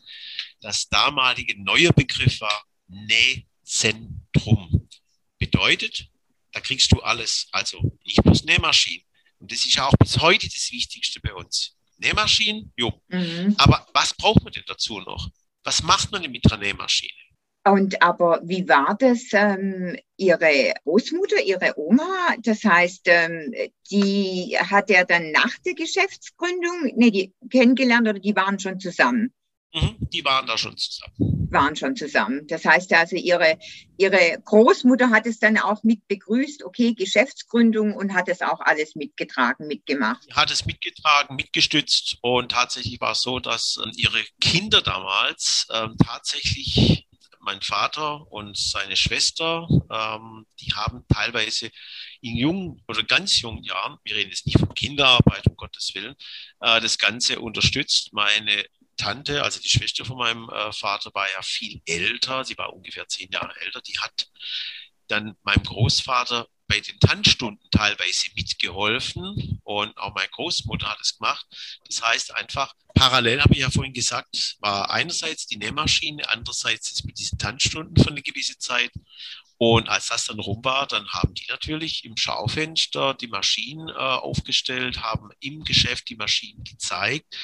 das 0.60 0.90
damalige 0.90 1.62
neue 1.62 1.94
Begriff 1.94 2.42
war 2.42 2.66
Nähzentrum. 2.88 4.90
Bedeutet, 5.38 6.10
da 6.56 6.62
kriegst 6.62 6.92
du 6.92 7.02
alles. 7.02 7.48
Also 7.52 7.98
nicht 8.06 8.24
bloß 8.24 8.46
Nähmaschinen. 8.46 9.06
Und 9.40 9.52
das 9.52 9.60
ist 9.60 9.76
ja 9.76 9.88
auch 9.88 9.98
bis 10.00 10.18
heute 10.20 10.48
das 10.48 10.72
Wichtigste 10.72 11.20
bei 11.20 11.34
uns. 11.34 11.76
Nähmaschinen, 11.98 12.72
jo. 12.78 13.02
Mhm. 13.10 13.56
Aber 13.58 13.86
was 13.94 14.14
braucht 14.14 14.44
man 14.44 14.54
denn 14.54 14.64
dazu 14.66 15.00
noch? 15.00 15.30
Was 15.64 15.84
macht 15.84 16.12
man 16.12 16.22
denn 16.22 16.32
mit 16.32 16.50
einer 16.50 16.64
Nähmaschine? 16.64 17.12
Und 17.66 18.02
aber 18.02 18.42
wie 18.44 18.68
war 18.70 18.96
das? 18.98 19.24
Ähm, 19.34 19.98
ihre 20.18 20.74
Großmutter, 20.84 21.42
ihre 21.44 21.74
Oma, 21.78 22.36
das 22.40 22.64
heißt, 22.64 23.02
ähm, 23.06 23.54
die 23.92 24.56
hat 24.58 24.90
er 24.90 25.04
dann 25.04 25.32
nach 25.32 25.58
der 25.66 25.74
Geschäftsgründung, 25.74 26.94
nee, 26.96 27.12
die 27.12 27.34
kennengelernt 27.50 28.08
oder 28.08 28.20
die 28.20 28.36
waren 28.36 28.60
schon 28.60 28.80
zusammen? 28.80 29.34
Mhm, 29.76 29.98
die 30.00 30.24
waren 30.24 30.48
da 30.48 30.58
schon 30.58 30.78
zusammen. 30.78 31.50
Waren 31.52 31.76
schon 31.76 31.98
zusammen. 31.98 32.48
Das 32.48 32.64
heißt 32.64 32.94
also, 32.94 33.18
ihre, 33.18 33.60
ihre 33.98 34.42
Großmutter 34.46 35.10
hat 35.10 35.26
es 35.26 35.40
dann 35.40 35.58
auch 35.58 35.84
mit 35.84 36.08
begrüßt, 36.08 36.64
okay, 36.64 36.94
Geschäftsgründung 36.94 37.94
und 37.94 38.14
hat 38.14 38.30
es 38.30 38.42
auch 38.42 38.62
alles 38.62 38.96
mitgetragen, 38.96 39.68
mitgemacht. 39.68 40.26
Hat 40.34 40.50
es 40.50 40.66
mitgetragen, 40.66 41.36
mitgestützt 41.36 42.18
und 42.22 42.54
tatsächlich 42.54 43.02
war 43.02 43.12
es 43.12 43.22
so, 43.22 43.40
dass 43.40 43.78
äh, 43.84 43.90
ihre 43.98 44.24
Kinder 44.40 44.82
damals 44.82 45.68
äh, 45.70 45.88
tatsächlich 46.06 47.06
mein 47.42 47.62
Vater 47.62 48.32
und 48.32 48.58
seine 48.58 48.96
Schwester, 48.96 49.68
ähm, 49.92 50.48
die 50.60 50.74
haben 50.74 51.06
teilweise 51.14 51.70
in 52.22 52.38
jungen 52.38 52.82
oder 52.88 53.04
ganz 53.04 53.40
jungen 53.42 53.64
Jahren, 53.64 53.98
wir 54.04 54.16
reden 54.16 54.32
jetzt 54.32 54.48
nicht 54.48 54.58
von 54.58 54.74
Kinderarbeit, 54.74 55.46
um 55.48 55.56
Gottes 55.56 55.92
Willen, 55.94 56.16
äh, 56.62 56.82
das 56.82 56.98
Ganze 56.98 57.40
unterstützt. 57.40 58.14
Meine 58.14 58.66
Tante, 58.98 59.44
also 59.44 59.60
die 59.60 59.70
Schwester 59.70 60.06
von 60.06 60.18
meinem 60.18 60.50
äh, 60.50 60.72
Vater, 60.72 61.12
war 61.14 61.28
ja 61.32 61.42
viel 61.42 61.82
älter. 61.86 62.46
Sie 62.46 62.58
war 62.58 62.74
ungefähr 62.74 63.08
zehn 63.08 63.30
Jahre 63.32 63.54
älter. 63.62 63.82
Die 63.82 64.00
hat 64.00 64.30
dann 65.08 65.36
meinem 65.44 65.64
Großvater 65.64 66.48
bei 66.68 66.80
den 66.80 67.00
Tanzstunden 67.00 67.70
teilweise 67.72 68.28
mitgeholfen 68.36 69.60
und 69.64 69.98
auch 69.98 70.14
meine 70.16 70.30
Großmutter 70.30 70.88
hat 70.88 71.00
es 71.02 71.18
gemacht. 71.18 71.46
Das 71.88 72.02
heißt 72.02 72.36
einfach, 72.36 72.74
parallel 72.94 73.42
habe 73.42 73.54
ich 73.54 73.60
ja 73.60 73.70
vorhin 73.70 73.94
gesagt, 73.94 74.58
war 74.60 74.90
einerseits 74.90 75.48
die 75.48 75.58
Nähmaschine, 75.58 76.28
andererseits 76.30 76.92
ist 76.92 77.06
mit 77.06 77.20
diesen 77.20 77.38
Tanzstunden 77.38 78.02
für 78.04 78.10
eine 78.10 78.22
gewisse 78.22 78.58
Zeit. 78.58 78.92
Und 79.58 79.88
als 79.88 80.08
das 80.08 80.26
dann 80.26 80.40
rum 80.40 80.64
war, 80.66 80.86
dann 80.86 81.08
haben 81.10 81.34
die 81.34 81.46
natürlich 81.48 82.04
im 82.04 82.18
Schaufenster 82.18 83.14
die 83.14 83.28
Maschinen 83.28 83.88
äh, 83.88 83.94
aufgestellt, 83.94 85.02
haben 85.02 85.30
im 85.40 85.64
Geschäft 85.64 86.10
die 86.10 86.18
Maschinen 86.18 86.64
gezeigt, 86.66 87.38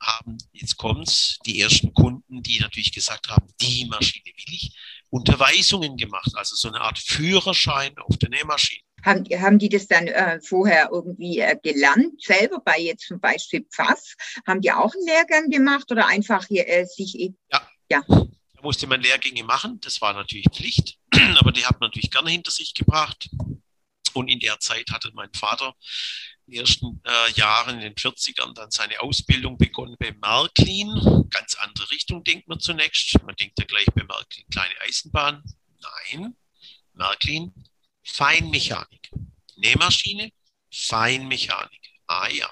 haben, 0.00 0.38
jetzt 0.52 0.76
kommt's, 0.76 1.38
die 1.44 1.60
ersten 1.60 1.92
Kunden, 1.92 2.42
die 2.42 2.60
natürlich 2.60 2.92
gesagt 2.92 3.28
haben, 3.28 3.52
die 3.60 3.84
Maschine 3.84 4.24
will 4.24 4.54
ich, 4.54 4.72
Unterweisungen 5.10 5.96
gemacht, 5.96 6.32
also 6.34 6.54
so 6.56 6.68
eine 6.68 6.80
Art 6.80 6.98
Führerschein 6.98 7.96
auf 7.98 8.16
der 8.18 8.30
Nähmaschine. 8.30 8.82
Haben, 9.04 9.24
haben 9.40 9.58
die 9.58 9.68
das 9.68 9.86
dann 9.86 10.08
äh, 10.08 10.40
vorher 10.40 10.90
irgendwie 10.92 11.38
äh, 11.38 11.56
gelernt, 11.62 12.20
selber 12.22 12.60
bei 12.64 12.78
jetzt 12.78 13.06
zum 13.06 13.20
Beispiel 13.20 13.64
Pfaff? 13.70 14.02
Haben 14.46 14.60
die 14.60 14.72
auch 14.72 14.92
einen 14.92 15.06
Lehrgang 15.06 15.50
gemacht 15.50 15.90
oder 15.90 16.06
einfach 16.06 16.46
hier 16.46 16.68
äh, 16.68 16.84
sich... 16.84 17.14
Ja. 17.52 17.68
ja. 17.90 18.02
Da 18.08 18.62
musste 18.62 18.88
man 18.88 19.00
Lehrgänge 19.00 19.44
machen, 19.44 19.78
das 19.80 20.00
war 20.00 20.14
natürlich 20.14 20.46
Pflicht, 20.52 20.98
aber 21.38 21.52
die 21.52 21.64
hat 21.64 21.80
man 21.80 21.88
natürlich 21.88 22.10
gerne 22.10 22.30
hinter 22.30 22.50
sich 22.50 22.74
gebracht. 22.74 23.30
Und 24.14 24.28
in 24.28 24.40
der 24.40 24.58
Zeit 24.58 24.90
hatte 24.90 25.12
mein 25.14 25.32
Vater 25.32 25.74
den 26.48 26.60
ersten 26.60 27.00
äh, 27.04 27.32
Jahren, 27.32 27.76
in 27.76 27.80
den 27.80 27.94
40ern, 27.94 28.54
dann 28.54 28.70
seine 28.70 29.00
Ausbildung 29.00 29.58
begonnen 29.58 29.96
bei 29.98 30.12
Märklin. 30.12 31.26
Ganz 31.30 31.54
andere 31.56 31.90
Richtung 31.90 32.24
denkt 32.24 32.48
man 32.48 32.60
zunächst. 32.60 33.14
Man 33.24 33.36
denkt 33.36 33.58
ja 33.58 33.64
gleich 33.64 33.86
bei 33.94 34.04
Märklin 34.04 34.44
kleine 34.50 34.74
Eisenbahn. 34.82 35.42
Nein, 35.80 36.36
Märklin 36.94 37.52
Feinmechanik. 38.04 39.10
Nähmaschine, 39.56 40.30
Feinmechanik. 40.72 41.90
Ah 42.06 42.28
ja. 42.28 42.50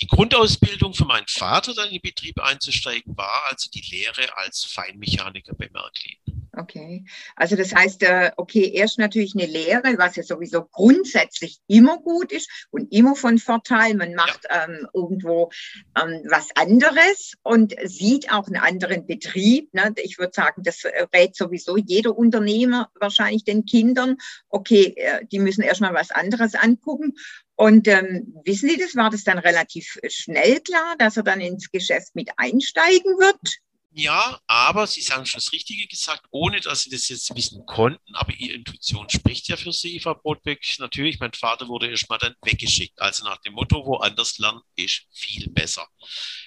Die 0.00 0.06
Grundausbildung 0.06 0.94
für 0.94 1.04
meinen 1.04 1.28
Vater, 1.28 1.74
dann 1.74 1.86
in 1.86 1.94
den 1.94 2.02
Betrieb 2.02 2.40
einzusteigen, 2.40 3.16
war 3.16 3.44
also 3.48 3.70
die 3.70 3.84
Lehre 3.90 4.36
als 4.36 4.64
Feinmechaniker 4.64 5.54
bei 5.54 5.68
Märklin. 5.70 6.41
Okay, 6.54 7.06
also 7.34 7.56
das 7.56 7.74
heißt, 7.74 8.02
äh, 8.02 8.30
okay, 8.36 8.72
erst 8.74 8.98
natürlich 8.98 9.34
eine 9.34 9.46
Lehre, 9.46 9.96
was 9.96 10.16
ja 10.16 10.22
sowieso 10.22 10.64
grundsätzlich 10.64 11.60
immer 11.66 11.96
gut 11.98 12.30
ist 12.30 12.66
und 12.70 12.92
immer 12.92 13.16
von 13.16 13.38
Vorteil. 13.38 13.94
Man 13.94 14.14
macht 14.14 14.40
ja. 14.50 14.64
ähm, 14.64 14.86
irgendwo 14.92 15.50
ähm, 15.98 16.22
was 16.28 16.48
anderes 16.54 17.32
und 17.42 17.74
sieht 17.84 18.30
auch 18.30 18.48
einen 18.48 18.60
anderen 18.60 19.06
Betrieb. 19.06 19.72
Ne? 19.72 19.94
Ich 19.96 20.18
würde 20.18 20.34
sagen, 20.34 20.62
das 20.62 20.84
rät 21.14 21.34
sowieso 21.34 21.78
jeder 21.78 22.16
Unternehmer 22.16 22.90
wahrscheinlich 23.00 23.44
den 23.44 23.64
Kindern. 23.64 24.18
Okay, 24.50 24.92
äh, 24.96 25.24
die 25.24 25.38
müssen 25.38 25.62
erstmal 25.62 25.94
was 25.94 26.10
anderes 26.10 26.54
angucken. 26.54 27.14
Und 27.56 27.88
ähm, 27.88 28.34
wissen 28.44 28.68
Sie 28.68 28.76
das? 28.76 28.94
War 28.94 29.08
das 29.08 29.24
dann 29.24 29.38
relativ 29.38 29.98
schnell 30.08 30.60
klar, 30.60 30.96
dass 30.98 31.16
er 31.16 31.22
dann 31.22 31.40
ins 31.40 31.70
Geschäft 31.70 32.14
mit 32.14 32.30
einsteigen 32.36 33.18
wird? 33.18 33.58
Ja, 33.94 34.40
aber 34.46 34.86
Sie 34.86 35.02
haben 35.02 35.26
schon 35.26 35.38
das 35.38 35.52
Richtige 35.52 35.86
gesagt, 35.86 36.24
ohne 36.30 36.60
dass 36.60 36.82
Sie 36.82 36.90
das 36.90 37.10
jetzt 37.10 37.34
wissen 37.36 37.66
konnten. 37.66 38.14
Aber 38.14 38.32
Ihre 38.32 38.54
Intuition 38.54 39.08
spricht 39.10 39.48
ja 39.48 39.56
für 39.58 39.72
Sie, 39.72 40.00
Frau 40.00 40.14
Brotbeck. 40.14 40.64
Natürlich, 40.78 41.20
mein 41.20 41.34
Vater 41.34 41.68
wurde 41.68 41.90
erstmal 41.90 42.18
dann 42.18 42.34
weggeschickt. 42.42 42.98
Also 43.02 43.24
nach 43.24 43.36
dem 43.42 43.52
Motto, 43.52 43.84
woanders 43.84 44.38
lernen 44.38 44.62
ist 44.76 45.02
viel 45.12 45.50
besser. 45.50 45.86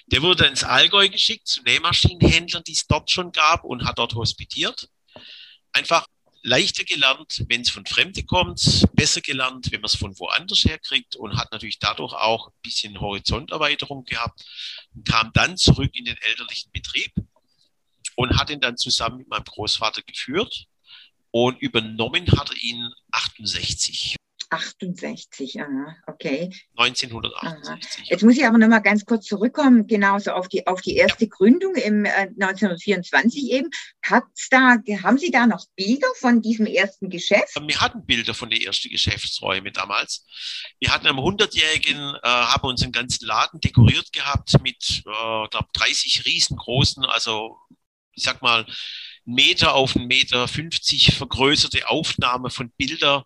Der 0.06 0.22
wurde 0.22 0.42
dann 0.42 0.50
ins 0.50 0.64
Allgäu 0.64 1.08
geschickt 1.08 1.46
zu 1.46 1.62
Nähmaschinenhändlern, 1.62 2.64
die 2.64 2.72
es 2.72 2.86
dort 2.88 3.12
schon 3.12 3.30
gab 3.30 3.62
und 3.62 3.84
hat 3.84 3.98
dort 3.98 4.14
hospitiert. 4.14 4.88
Einfach 5.72 6.04
leichter 6.42 6.82
gelernt, 6.82 7.44
wenn 7.48 7.60
es 7.60 7.70
von 7.70 7.86
Fremde 7.86 8.24
kommt, 8.24 8.86
besser 8.94 9.20
gelernt, 9.20 9.70
wenn 9.70 9.80
man 9.80 9.88
es 9.88 9.96
von 9.96 10.18
woanders 10.18 10.64
her 10.64 10.78
kriegt 10.80 11.14
und 11.14 11.36
hat 11.36 11.52
natürlich 11.52 11.78
dadurch 11.78 12.12
auch 12.12 12.48
ein 12.48 12.54
bisschen 12.62 13.00
Horizonterweiterung 13.00 14.04
gehabt 14.04 14.44
und 14.94 15.06
kam 15.06 15.32
dann 15.32 15.56
zurück 15.56 15.90
in 15.94 16.06
den 16.06 16.16
elterlichen 16.16 16.72
Betrieb 16.72 17.12
und 18.16 18.38
hat 18.38 18.50
ihn 18.50 18.60
dann 18.60 18.76
zusammen 18.76 19.18
mit 19.18 19.28
meinem 19.28 19.44
Großvater 19.44 20.02
geführt 20.02 20.66
und 21.30 21.60
übernommen 21.60 22.26
hat 22.32 22.50
er 22.50 22.56
ihn 22.56 22.90
68. 23.12 24.16
68, 24.50 25.60
aha, 25.60 25.96
okay. 26.06 26.50
1968. 26.76 28.00
Aha. 28.00 28.06
Jetzt 28.08 28.22
muss 28.22 28.36
ich 28.36 28.46
aber 28.46 28.58
noch 28.58 28.68
mal 28.68 28.80
ganz 28.80 29.04
kurz 29.04 29.26
zurückkommen, 29.26 29.86
genauso 29.86 30.32
auf 30.32 30.48
die, 30.48 30.66
auf 30.66 30.80
die 30.80 30.96
erste 30.96 31.24
ja. 31.24 31.30
Gründung 31.30 31.74
im 31.74 32.04
äh, 32.04 32.28
1924 32.40 33.50
eben. 33.50 33.70
Hat's 34.04 34.48
da, 34.50 34.76
haben 35.02 35.18
Sie 35.18 35.30
da 35.30 35.46
noch 35.46 35.66
Bilder 35.74 36.08
von 36.16 36.42
diesem 36.42 36.66
ersten 36.66 37.10
Geschäft? 37.10 37.54
Wir 37.60 37.80
hatten 37.80 38.04
Bilder 38.06 38.34
von 38.34 38.50
den 38.50 38.60
ersten 38.60 38.88
Geschäftsräumen 38.90 39.72
damals. 39.72 40.24
Wir 40.78 40.92
hatten 40.92 41.06
am 41.06 41.18
100-jährigen, 41.18 41.98
äh, 42.22 42.28
haben 42.28 42.68
uns 42.68 42.82
einen 42.82 42.92
ganzen 42.92 43.26
Laden 43.26 43.60
dekoriert 43.60 44.12
gehabt 44.12 44.52
mit, 44.62 45.02
äh, 45.06 45.48
glaube 45.48 45.68
30 45.72 46.24
riesengroßen, 46.24 47.04
also 47.04 47.58
ich 48.16 48.24
sag 48.24 48.42
mal, 48.42 48.66
Meter 49.24 49.74
auf 49.74 49.96
einen 49.96 50.06
Meter 50.06 50.48
50 50.48 51.14
vergrößerte 51.14 51.88
Aufnahme 51.88 52.50
von 52.50 52.70
Bilder 52.76 53.24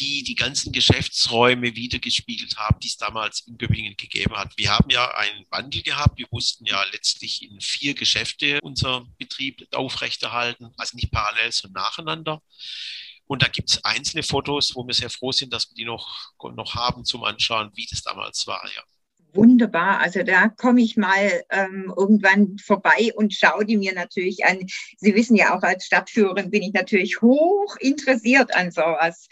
die 0.00 0.22
die 0.22 0.34
ganzen 0.34 0.72
Geschäftsräume 0.72 1.76
wiedergespiegelt 1.76 2.56
haben, 2.56 2.80
die 2.80 2.88
es 2.88 2.96
damals 2.96 3.40
in 3.46 3.58
Göppingen 3.58 3.96
gegeben 3.96 4.36
hat. 4.36 4.56
Wir 4.56 4.70
haben 4.70 4.90
ja 4.90 5.10
einen 5.14 5.44
Wandel 5.50 5.82
gehabt. 5.82 6.18
Wir 6.18 6.26
mussten 6.30 6.64
ja 6.64 6.82
letztlich 6.92 7.42
in 7.42 7.60
vier 7.60 7.94
Geschäfte 7.94 8.60
unser 8.62 9.04
Betrieb 9.18 9.66
aufrechterhalten, 9.74 10.72
also 10.76 10.96
nicht 10.96 11.10
parallel, 11.10 11.52
sondern 11.52 11.82
nacheinander. 11.82 12.42
Und 13.26 13.42
da 13.42 13.48
gibt 13.48 13.70
es 13.70 13.84
einzelne 13.84 14.22
Fotos, 14.22 14.74
wo 14.74 14.86
wir 14.86 14.94
sehr 14.94 15.10
froh 15.10 15.32
sind, 15.32 15.52
dass 15.52 15.70
wir 15.70 15.74
die 15.74 15.84
noch, 15.84 16.32
noch 16.54 16.74
haben 16.74 17.04
zum 17.04 17.22
Anschauen, 17.22 17.70
wie 17.74 17.86
das 17.88 18.02
damals 18.02 18.46
war. 18.46 18.64
Ja. 18.74 18.82
Wunderbar. 19.32 20.00
Also 20.00 20.22
da 20.22 20.48
komme 20.48 20.82
ich 20.82 20.96
mal 20.96 21.42
ähm, 21.50 21.92
irgendwann 21.96 22.56
vorbei 22.58 23.12
und 23.14 23.32
schaue 23.32 23.64
die 23.64 23.76
mir 23.76 23.94
natürlich 23.94 24.44
an. 24.44 24.66
Sie 24.98 25.14
wissen 25.14 25.36
ja 25.36 25.56
auch, 25.56 25.62
als 25.62 25.84
Stadtführerin 25.86 26.50
bin 26.50 26.62
ich 26.62 26.72
natürlich 26.72 27.20
hoch 27.22 27.76
interessiert 27.78 28.54
an 28.54 28.70
sowas. 28.70 29.28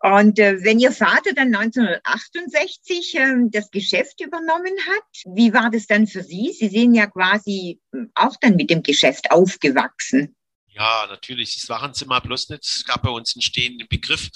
Und 0.00 0.38
äh, 0.38 0.62
wenn 0.62 0.78
Ihr 0.78 0.92
Vater 0.92 1.32
dann 1.34 1.54
1968 1.54 3.14
äh, 3.16 3.34
das 3.50 3.70
Geschäft 3.70 4.20
übernommen 4.20 4.74
hat, 4.88 5.34
wie 5.34 5.52
war 5.52 5.70
das 5.70 5.86
dann 5.86 6.06
für 6.06 6.22
Sie? 6.22 6.52
Sie 6.52 6.68
sind 6.68 6.94
ja 6.94 7.06
quasi 7.06 7.80
hm, 7.92 8.10
auch 8.14 8.36
dann 8.40 8.56
mit 8.56 8.70
dem 8.70 8.82
Geschäft 8.82 9.30
aufgewachsen. 9.30 10.34
Ja, 10.74 11.06
natürlich. 11.06 11.54
Das 11.54 11.68
waren 11.68 11.94
sie 11.94 12.04
mal 12.04 12.18
bloß 12.18 12.48
nicht. 12.48 12.64
Es 12.64 12.84
gab 12.84 13.02
bei 13.02 13.10
uns 13.10 13.36
einen 13.36 13.42
stehenden 13.42 13.86
Begriff. 13.86 14.28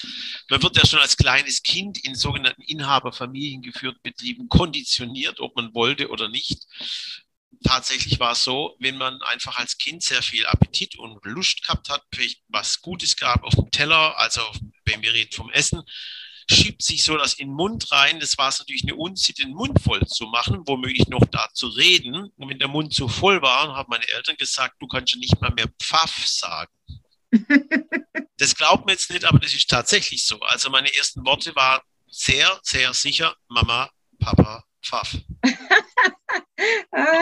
Man 0.49 0.63
wird 0.63 0.77
ja 0.77 0.87
schon 0.87 1.01
als 1.01 1.17
kleines 1.17 1.63
Kind 1.65 1.99
in 2.05 2.15
sogenannten 2.15 2.63
Inhaberfamilien 2.63 3.61
geführten 3.61 4.01
Betrieben 4.03 4.49
konditioniert, 4.49 5.41
ob 5.41 5.57
man 5.57 5.75
wollte 5.75 6.09
oder 6.11 6.29
nicht. 6.29 6.65
Tatsächlich 7.65 8.21
war 8.21 8.33
es 8.33 8.45
so, 8.45 8.77
wenn 8.79 8.97
man 8.97 9.21
einfach 9.23 9.57
als 9.57 9.79
Kind 9.79 10.05
sehr 10.05 10.23
viel 10.23 10.47
Appetit 10.47 10.97
und 10.97 11.19
Lust 11.25 11.63
gehabt 11.63 11.89
hat, 11.89 12.05
was 12.47 12.81
Gutes 12.83 13.17
gab 13.17 13.43
auf 13.43 13.57
dem 13.57 13.73
Teller, 13.73 14.17
also 14.17 14.43
wenn 14.85 15.03
wir 15.03 15.13
reden 15.13 15.33
vom 15.33 15.51
Essen, 15.51 15.83
schiebt 16.51 16.83
sich 16.83 17.05
so 17.05 17.17
das 17.17 17.35
in 17.35 17.49
den 17.49 17.55
Mund 17.55 17.91
rein. 17.93 18.21
Das 18.21 18.39
war 18.39 18.49
es 18.49 18.59
natürlich 18.59 18.83
eine 18.85 18.97
Unsitte, 18.97 19.43
den 19.43 19.55
Mund 19.55 19.81
voll 19.83 20.07
zu 20.07 20.27
machen, 20.27 20.63
womöglich 20.67 21.09
noch 21.09 21.25
da 21.27 21.49
zu 21.53 21.69
reden. 21.69 22.33
Und 22.37 22.49
wenn 22.49 22.59
der 22.59 22.69
Mund 22.69 22.95
zu 22.95 23.09
voll 23.09 23.43
war, 23.43 23.75
haben 23.77 23.91
meine 23.91 24.09
Eltern 24.09 24.37
gesagt, 24.37 24.77
du 24.81 24.87
kannst 24.87 25.13
ja 25.13 25.19
nicht 25.19 25.41
mal 25.41 25.53
mehr 25.53 25.69
Pfaff 25.79 26.27
sagen. 26.27 26.73
das 28.39 28.55
glaubt 28.55 28.87
man 28.87 28.95
jetzt 28.95 29.11
nicht, 29.11 29.25
aber 29.25 29.39
das 29.39 29.55
ist 29.55 29.69
tatsächlich 29.69 30.25
so. 30.25 30.41
Also 30.41 30.71
meine 30.71 30.95
ersten 30.95 31.25
Worte 31.25 31.55
waren 31.55 31.83
sehr, 32.11 32.59
sehr 32.63 32.95
sicher 32.95 33.35
Mama, 33.49 33.91
Papa, 34.19 34.65
Pfaff. 34.83 35.17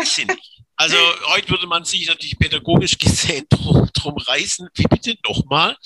Sinnig. 0.04 0.56
Also 0.76 0.97
heute 1.28 1.49
würde 1.49 1.66
man 1.66 1.85
sich 1.85 2.06
natürlich 2.06 2.38
pädagogisch 2.38 2.99
gesehen 2.99 3.47
drum, 3.50 3.88
drum 3.95 4.16
reißen. 4.16 4.68
Wie 4.75 4.85
bitte 4.85 5.16
nochmal? 5.26 5.76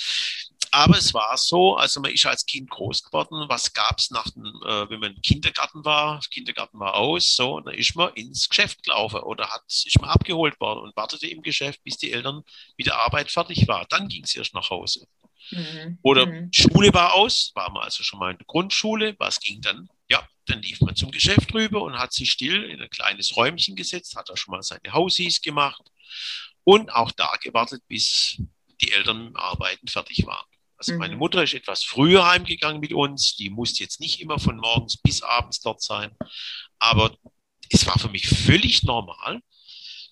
Aber 0.72 0.96
es 0.96 1.12
war 1.14 1.36
so, 1.36 1.76
also 1.76 2.00
man 2.00 2.12
ist 2.12 2.26
als 2.26 2.46
Kind 2.46 2.70
groß 2.70 3.02
geworden. 3.02 3.48
Was 3.48 3.72
gab 3.72 3.98
es 3.98 4.10
nach 4.10 4.28
dem, 4.30 4.44
äh, 4.44 4.88
wenn 4.88 5.00
man 5.00 5.14
im 5.14 5.22
Kindergarten 5.22 5.84
war? 5.84 6.20
Kindergarten 6.30 6.78
war 6.78 6.94
aus, 6.94 7.34
so, 7.34 7.60
dann 7.60 7.74
ist 7.74 7.96
man 7.96 8.12
ins 8.14 8.48
Geschäft 8.48 8.82
gelaufen 8.84 9.20
oder 9.20 9.48
hat, 9.48 9.62
ist 9.66 10.00
man 10.00 10.10
abgeholt 10.10 10.60
worden 10.60 10.80
und 10.80 10.96
wartete 10.96 11.26
im 11.26 11.42
Geschäft, 11.42 11.82
bis 11.82 11.96
die 11.96 12.12
Eltern 12.12 12.44
mit 12.76 12.86
der 12.86 12.96
Arbeit 12.96 13.30
fertig 13.30 13.66
war. 13.66 13.86
Dann 13.88 14.08
ging 14.08 14.24
es 14.24 14.34
erst 14.36 14.54
nach 14.54 14.70
Hause. 14.70 15.06
Mhm. 15.50 15.98
Oder 16.02 16.26
mhm. 16.26 16.50
Schule 16.52 16.92
war 16.94 17.14
aus, 17.14 17.50
war 17.54 17.70
man 17.72 17.82
also 17.82 18.02
schon 18.02 18.18
mal 18.18 18.30
in 18.30 18.38
der 18.38 18.46
Grundschule. 18.46 19.16
Was 19.18 19.40
ging 19.40 19.60
dann? 19.60 19.88
Ja, 20.08 20.26
dann 20.46 20.62
lief 20.62 20.80
man 20.80 20.94
zum 20.94 21.10
Geschäft 21.10 21.52
rüber 21.54 21.82
und 21.82 21.98
hat 21.98 22.12
sich 22.12 22.30
still 22.30 22.64
in 22.64 22.80
ein 22.80 22.90
kleines 22.90 23.36
Räumchen 23.36 23.76
gesetzt, 23.76 24.16
hat 24.16 24.28
da 24.28 24.36
schon 24.36 24.52
mal 24.52 24.62
seine 24.62 24.92
Hausies 24.92 25.40
gemacht 25.40 25.82
und 26.64 26.92
auch 26.92 27.12
da 27.12 27.32
gewartet, 27.42 27.82
bis 27.88 28.40
die 28.80 28.92
Eltern 28.92 29.24
mit 29.24 29.28
dem 29.28 29.36
Arbeiten 29.36 29.88
fertig 29.88 30.26
waren. 30.26 30.46
Also 30.80 30.96
meine 30.96 31.12
mhm. 31.12 31.18
Mutter 31.18 31.42
ist 31.42 31.52
etwas 31.52 31.84
früher 31.84 32.26
heimgegangen 32.26 32.80
mit 32.80 32.94
uns. 32.94 33.36
Die 33.36 33.50
musste 33.50 33.82
jetzt 33.82 34.00
nicht 34.00 34.18
immer 34.18 34.38
von 34.38 34.56
morgens 34.56 34.96
bis 34.96 35.20
abends 35.20 35.60
dort 35.60 35.82
sein. 35.82 36.10
Aber 36.78 37.14
es 37.68 37.86
war 37.86 37.98
für 37.98 38.08
mich 38.08 38.26
völlig 38.26 38.82
normal. 38.82 39.42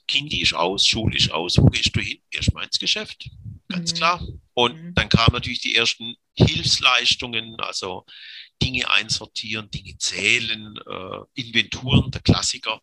Kindi 0.07 0.43
ist 0.43 0.53
aus, 0.53 0.87
Schule 0.87 1.17
ist 1.17 1.31
aus. 1.31 1.57
Wo 1.57 1.65
gehst 1.67 1.97
du 1.97 2.01
hin? 2.01 2.21
Erstmal 2.31 2.65
ins 2.65 2.79
Geschäft. 2.79 3.31
Ganz 3.69 3.93
mhm. 3.93 3.97
klar. 3.97 4.27
Und 4.53 4.77
mhm. 4.77 4.95
dann 4.95 5.09
kamen 5.09 5.33
natürlich 5.33 5.63
die 5.63 5.75
ersten 5.75 6.17
Hilfsleistungen, 6.35 7.59
also 7.61 8.05
Dinge 8.63 8.91
einsortieren, 8.91 9.71
Dinge 9.71 9.97
zählen, 9.97 10.77
äh, 10.87 11.41
Inventuren, 11.41 12.11
der 12.11 12.21
Klassiker. 12.21 12.83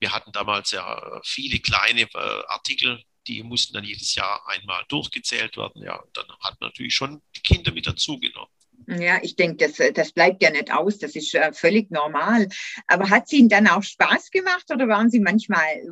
Wir 0.00 0.12
hatten 0.12 0.32
damals 0.32 0.72
ja 0.72 1.20
viele 1.24 1.60
kleine 1.60 2.02
äh, 2.02 2.42
Artikel, 2.48 3.00
die 3.28 3.42
mussten 3.42 3.74
dann 3.74 3.84
jedes 3.84 4.14
Jahr 4.14 4.42
einmal 4.48 4.82
durchgezählt 4.88 5.56
werden. 5.56 5.82
Ja, 5.82 5.96
und 5.96 6.16
dann 6.16 6.26
hat 6.40 6.60
man 6.60 6.68
natürlich 6.70 6.94
schon 6.94 7.22
die 7.36 7.40
Kinder 7.40 7.72
mit 7.72 7.86
dazugenommen. 7.86 8.50
Ja, 8.86 9.18
ich 9.22 9.36
denke, 9.36 9.68
das, 9.68 9.92
das 9.92 10.12
bleibt 10.12 10.42
ja 10.42 10.50
nicht 10.50 10.72
aus, 10.72 10.98
das 10.98 11.14
ist 11.14 11.34
äh, 11.34 11.52
völlig 11.52 11.90
normal. 11.90 12.48
Aber 12.86 13.10
hat 13.10 13.24
es 13.26 13.32
Ihnen 13.32 13.48
dann 13.48 13.66
auch 13.66 13.82
Spaß 13.82 14.30
gemacht 14.30 14.64
oder 14.70 14.88
waren 14.88 15.10
Sie 15.10 15.20
manchmal, 15.20 15.82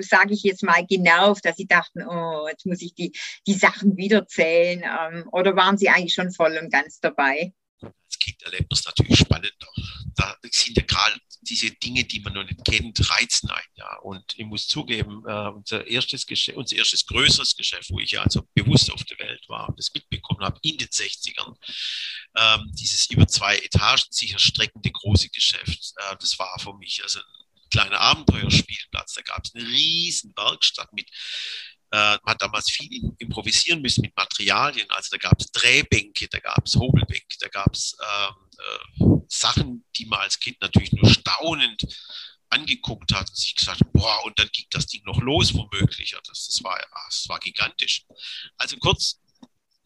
sage 0.00 0.34
ich 0.34 0.42
jetzt 0.42 0.62
mal, 0.62 0.84
genervt, 0.84 1.44
dass 1.44 1.56
Sie 1.56 1.66
dachten, 1.66 2.02
oh, 2.06 2.46
jetzt 2.48 2.66
muss 2.66 2.82
ich 2.82 2.94
die, 2.94 3.12
die 3.46 3.54
Sachen 3.54 3.96
wiederzählen? 3.96 4.82
Ähm, 4.82 5.28
oder 5.32 5.56
waren 5.56 5.78
Sie 5.78 5.88
eigentlich 5.88 6.14
schon 6.14 6.32
voll 6.32 6.58
und 6.60 6.70
ganz 6.72 7.00
dabei? 7.00 7.52
Als 7.82 8.18
Kind 8.18 8.42
erlebt 8.42 8.70
man 8.70 8.78
es 8.78 8.84
natürlich 8.84 9.18
spannender. 9.18 9.68
Da 10.16 10.36
sind 10.50 10.76
ja 10.76 10.82
gerade 10.84 11.18
diese 11.42 11.70
Dinge, 11.70 12.04
die 12.04 12.20
man 12.20 12.34
noch 12.34 12.44
nicht 12.44 12.64
kennt, 12.64 13.10
reizen 13.10 13.50
einen 13.50 13.62
ja. 13.76 13.96
Und 13.98 14.24
ich 14.36 14.44
muss 14.44 14.66
zugeben, 14.66 15.22
äh, 15.26 15.48
unser 15.48 15.86
erstes 15.86 16.26
Geschäft, 16.26 16.58
unser 16.58 16.76
erstes 16.76 17.06
größeres 17.06 17.56
Geschäft, 17.56 17.90
wo 17.90 18.00
ich 18.00 18.12
ja 18.12 18.22
also 18.22 18.42
bewusst 18.54 18.90
auf 18.92 19.04
der 19.04 19.18
Welt 19.18 19.48
war 19.48 19.68
und 19.68 19.78
das 19.78 19.92
mitbekommen 19.94 20.44
habe 20.44 20.58
in 20.62 20.76
den 20.76 20.88
60ern, 20.88 21.54
ähm, 22.36 22.70
dieses 22.74 23.08
über 23.10 23.26
zwei 23.26 23.58
Etagen 23.58 24.02
sich 24.10 24.32
erstreckende 24.32 24.90
große 24.90 25.28
Geschäft, 25.30 25.92
äh, 25.96 26.16
das 26.20 26.38
war 26.38 26.58
für 26.58 26.74
mich 26.74 27.02
also 27.02 27.20
ein 27.20 27.70
kleiner 27.70 28.00
Abenteuerspielplatz. 28.00 29.14
Da 29.14 29.22
gab 29.22 29.44
es 29.44 29.54
eine 29.54 29.66
riesen 29.66 30.32
Werkstatt 30.36 30.92
mit 30.92 31.08
äh, 31.90 31.96
man 31.96 32.34
hat 32.34 32.42
damals 32.42 32.70
viel 32.70 33.14
improvisieren 33.18 33.80
müssen 33.80 34.02
mit 34.02 34.14
Materialien. 34.14 34.90
Also 34.90 35.08
da 35.12 35.16
gab 35.16 35.40
es 35.40 35.50
Drehbänke, 35.50 36.28
da 36.28 36.38
gab 36.38 36.66
es 36.66 36.76
Hobelbänke, 36.76 37.27
da 37.38 37.48
gab 37.48 37.74
es 37.74 37.96
ähm, 38.02 38.34
äh, 38.58 39.20
Sachen, 39.28 39.84
die 39.96 40.06
man 40.06 40.20
als 40.20 40.38
Kind 40.38 40.60
natürlich 40.60 40.92
nur 40.92 41.10
staunend 41.10 41.86
angeguckt 42.50 43.14
hat 43.14 43.28
und 43.28 43.36
sich 43.36 43.54
gesagt, 43.54 43.80
boah, 43.92 44.24
und 44.24 44.38
dann 44.38 44.48
ging 44.52 44.66
das 44.70 44.86
Ding 44.86 45.02
noch 45.04 45.20
los 45.20 45.54
womöglich. 45.54 46.16
Das, 46.26 46.46
das, 46.46 46.64
war, 46.64 46.78
das 47.06 47.28
war 47.28 47.38
gigantisch. 47.40 48.04
Also 48.56 48.76
kurz, 48.78 49.20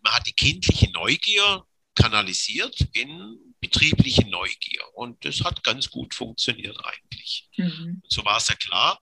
man 0.00 0.14
hat 0.14 0.26
die 0.26 0.32
kindliche 0.32 0.90
Neugier 0.92 1.64
kanalisiert 1.94 2.76
in 2.92 3.54
betriebliche 3.60 4.26
Neugier. 4.28 4.82
Und 4.94 5.24
das 5.24 5.42
hat 5.42 5.62
ganz 5.62 5.90
gut 5.90 6.14
funktioniert 6.14 6.78
eigentlich. 6.84 7.48
Mhm. 7.56 8.02
so 8.08 8.24
war 8.24 8.38
es 8.38 8.48
ja 8.48 8.54
klar, 8.54 9.00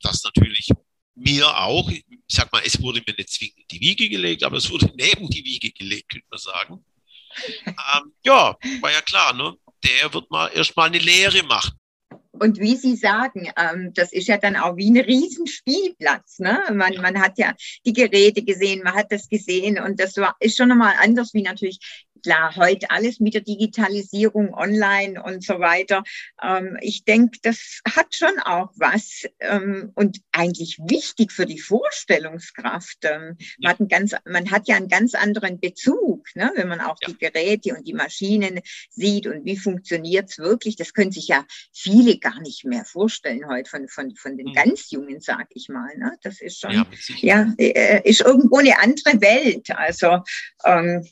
dass 0.00 0.24
natürlich 0.24 0.68
mir 1.14 1.58
auch, 1.58 1.90
ich 1.90 2.04
sag 2.28 2.50
mal, 2.52 2.62
es 2.64 2.80
wurde 2.80 3.02
mir 3.06 3.14
nicht 3.14 3.30
zwingend 3.30 3.58
in 3.58 3.68
die 3.70 3.80
Wiege 3.80 4.08
gelegt, 4.08 4.42
aber 4.42 4.56
es 4.56 4.70
wurde 4.70 4.90
neben 4.96 5.28
die 5.28 5.44
Wiege 5.44 5.70
gelegt, 5.72 6.08
könnte 6.08 6.26
man 6.30 6.38
sagen. 6.38 6.84
Ähm, 7.66 8.12
ja, 8.24 8.56
war 8.80 8.92
ja 8.92 9.00
klar, 9.00 9.32
ne? 9.32 9.54
der 9.84 10.12
wird 10.12 10.30
mal 10.30 10.48
erstmal 10.48 10.88
eine 10.88 10.98
Lehre 10.98 11.42
machen. 11.44 11.72
Und 12.32 12.58
wie 12.58 12.76
Sie 12.76 12.96
sagen, 12.96 13.52
ähm, 13.56 13.92
das 13.92 14.12
ist 14.12 14.26
ja 14.26 14.38
dann 14.38 14.56
auch 14.56 14.76
wie 14.76 14.90
ein 14.90 14.96
Riesenspielplatz. 14.96 16.38
Ne? 16.38 16.62
Man, 16.72 16.94
man 16.94 17.20
hat 17.20 17.38
ja 17.38 17.54
die 17.84 17.92
Geräte 17.92 18.42
gesehen, 18.42 18.82
man 18.82 18.94
hat 18.94 19.12
das 19.12 19.28
gesehen 19.28 19.78
und 19.78 20.00
das 20.00 20.16
war, 20.16 20.36
ist 20.40 20.56
schon 20.56 20.68
nochmal 20.68 20.94
anders 21.00 21.34
wie 21.34 21.42
natürlich 21.42 21.78
klar, 22.22 22.56
heute 22.56 22.90
alles 22.90 23.20
mit 23.20 23.34
der 23.34 23.42
Digitalisierung 23.42 24.54
online 24.54 25.22
und 25.22 25.44
so 25.44 25.58
weiter. 25.60 26.02
Ähm, 26.42 26.76
ich 26.80 27.04
denke, 27.04 27.38
das 27.42 27.80
hat 27.94 28.14
schon 28.14 28.38
auch 28.44 28.70
was 28.76 29.24
ähm, 29.40 29.92
und 29.94 30.18
eigentlich 30.32 30.78
wichtig 30.82 31.32
für 31.32 31.46
die 31.46 31.60
Vorstellungskraft. 31.60 32.98
Ähm, 33.02 33.36
man, 33.60 33.72
hat 33.72 33.88
ganz, 33.88 34.14
man, 34.24 34.50
hat 34.50 34.68
ja 34.68 34.76
einen 34.76 34.88
ganz 34.88 35.14
anderen 35.14 35.60
Bezug, 35.60 36.26
ne? 36.34 36.50
wenn 36.54 36.68
man 36.68 36.80
auch 36.80 36.96
ja. 37.00 37.08
die 37.08 37.18
Geräte 37.18 37.74
und 37.74 37.86
die 37.86 37.94
Maschinen 37.94 38.60
sieht 38.90 39.26
und 39.26 39.44
wie 39.44 39.56
funktioniert 39.56 40.30
es 40.30 40.38
wirklich. 40.38 40.76
Das 40.76 40.92
können 40.92 41.12
sich 41.12 41.28
ja 41.28 41.44
viele 41.72 42.18
gar 42.18 42.40
nicht 42.40 42.64
mehr 42.64 42.84
vorstellen 42.84 43.46
heute 43.48 43.70
von, 43.70 43.88
von, 43.88 44.14
von 44.16 44.36
den 44.36 44.48
mhm. 44.48 44.54
ganz 44.54 44.90
Jungen, 44.90 45.20
sag 45.20 45.48
ich 45.50 45.68
mal. 45.68 45.96
Ne? 45.96 46.16
Das 46.22 46.40
ist 46.40 46.60
schon, 46.60 46.72
ja, 46.72 46.86
ja 47.20 47.54
äh, 47.58 48.08
ist 48.08 48.20
irgendwo 48.20 48.58
eine 48.58 48.78
andere 48.80 49.20
Welt. 49.20 49.70
Also 49.70 50.18
ähm, 50.64 51.06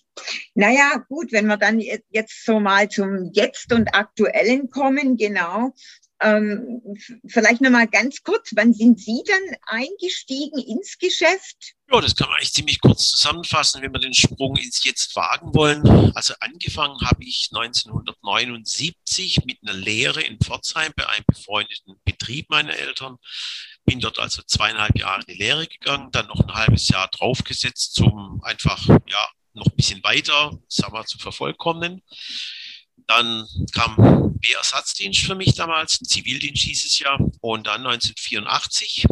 naja, 0.54 1.04
gut, 1.08 1.32
wenn 1.32 1.46
wir 1.46 1.56
dann 1.56 1.80
jetzt 1.80 2.44
so 2.44 2.60
mal 2.60 2.88
zum 2.88 3.30
Jetzt 3.32 3.72
und 3.72 3.94
Aktuellen 3.94 4.70
kommen, 4.70 5.16
genau. 5.16 5.72
Ähm, 6.20 6.82
vielleicht 7.28 7.60
nochmal 7.60 7.86
ganz 7.86 8.22
kurz, 8.24 8.50
wann 8.56 8.74
sind 8.74 8.98
Sie 8.98 9.22
dann 9.24 9.56
eingestiegen 9.66 10.58
ins 10.58 10.98
Geschäft? 10.98 11.74
Ja, 11.92 12.00
das 12.00 12.16
kann 12.16 12.28
man 12.28 12.38
eigentlich 12.38 12.52
ziemlich 12.52 12.80
kurz 12.80 13.10
zusammenfassen, 13.10 13.82
wenn 13.82 13.92
wir 13.92 14.00
den 14.00 14.14
Sprung 14.14 14.56
ins 14.56 14.82
Jetzt 14.82 15.14
wagen 15.14 15.54
wollen. 15.54 16.12
Also 16.16 16.34
angefangen 16.40 17.00
habe 17.02 17.22
ich 17.22 17.50
1979 17.52 19.44
mit 19.44 19.58
einer 19.62 19.74
Lehre 19.74 20.22
in 20.22 20.40
Pforzheim 20.40 20.92
bei 20.96 21.08
einem 21.08 21.24
befreundeten 21.24 21.94
Betrieb 22.04 22.50
meiner 22.50 22.76
Eltern. 22.76 23.18
Bin 23.84 24.00
dort 24.00 24.18
also 24.18 24.42
zweieinhalb 24.42 24.98
Jahre 24.98 25.20
in 25.20 25.34
die 25.34 25.38
Lehre 25.38 25.68
gegangen, 25.68 26.10
dann 26.10 26.26
noch 26.26 26.40
ein 26.40 26.52
halbes 26.52 26.88
Jahr 26.88 27.08
draufgesetzt 27.08 27.94
zum 27.94 28.40
einfach, 28.42 28.88
ja, 29.06 29.28
noch 29.58 29.66
ein 29.66 29.76
bisschen 29.76 30.02
weiter, 30.04 30.58
sagen 30.68 30.92
wir, 30.92 31.04
zu 31.04 31.18
vervollkommnen. 31.18 32.02
Dann 33.06 33.46
kam 33.72 33.96
Wehrersatzdienst 34.40 35.20
für 35.20 35.34
mich 35.34 35.54
damals, 35.54 35.98
Zivildienst 35.98 36.62
hieß 36.62 36.84
es 36.84 36.98
ja. 36.98 37.18
Und 37.40 37.66
dann 37.66 37.86
1984, 37.86 39.06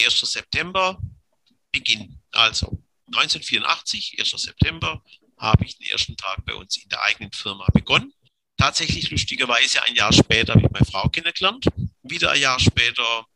1. 0.00 0.20
September, 0.20 1.00
Beginn. 1.72 2.20
Also 2.32 2.82
1984, 3.06 4.16
1. 4.18 4.30
September, 4.30 5.02
habe 5.38 5.64
ich 5.64 5.78
den 5.78 5.88
ersten 5.88 6.16
Tag 6.16 6.44
bei 6.44 6.54
uns 6.54 6.76
in 6.76 6.88
der 6.88 7.02
eigenen 7.02 7.32
Firma 7.32 7.66
begonnen. 7.72 8.12
Tatsächlich 8.56 9.10
lustigerweise 9.10 9.82
ein 9.84 9.94
Jahr 9.94 10.12
später 10.12 10.54
habe 10.54 10.64
ich 10.64 10.70
meine 10.72 10.84
Frau 10.84 11.08
kennengelernt. 11.08 11.66
Wieder 12.02 12.32
ein 12.32 12.40
Jahr 12.40 12.58
später 12.58 13.26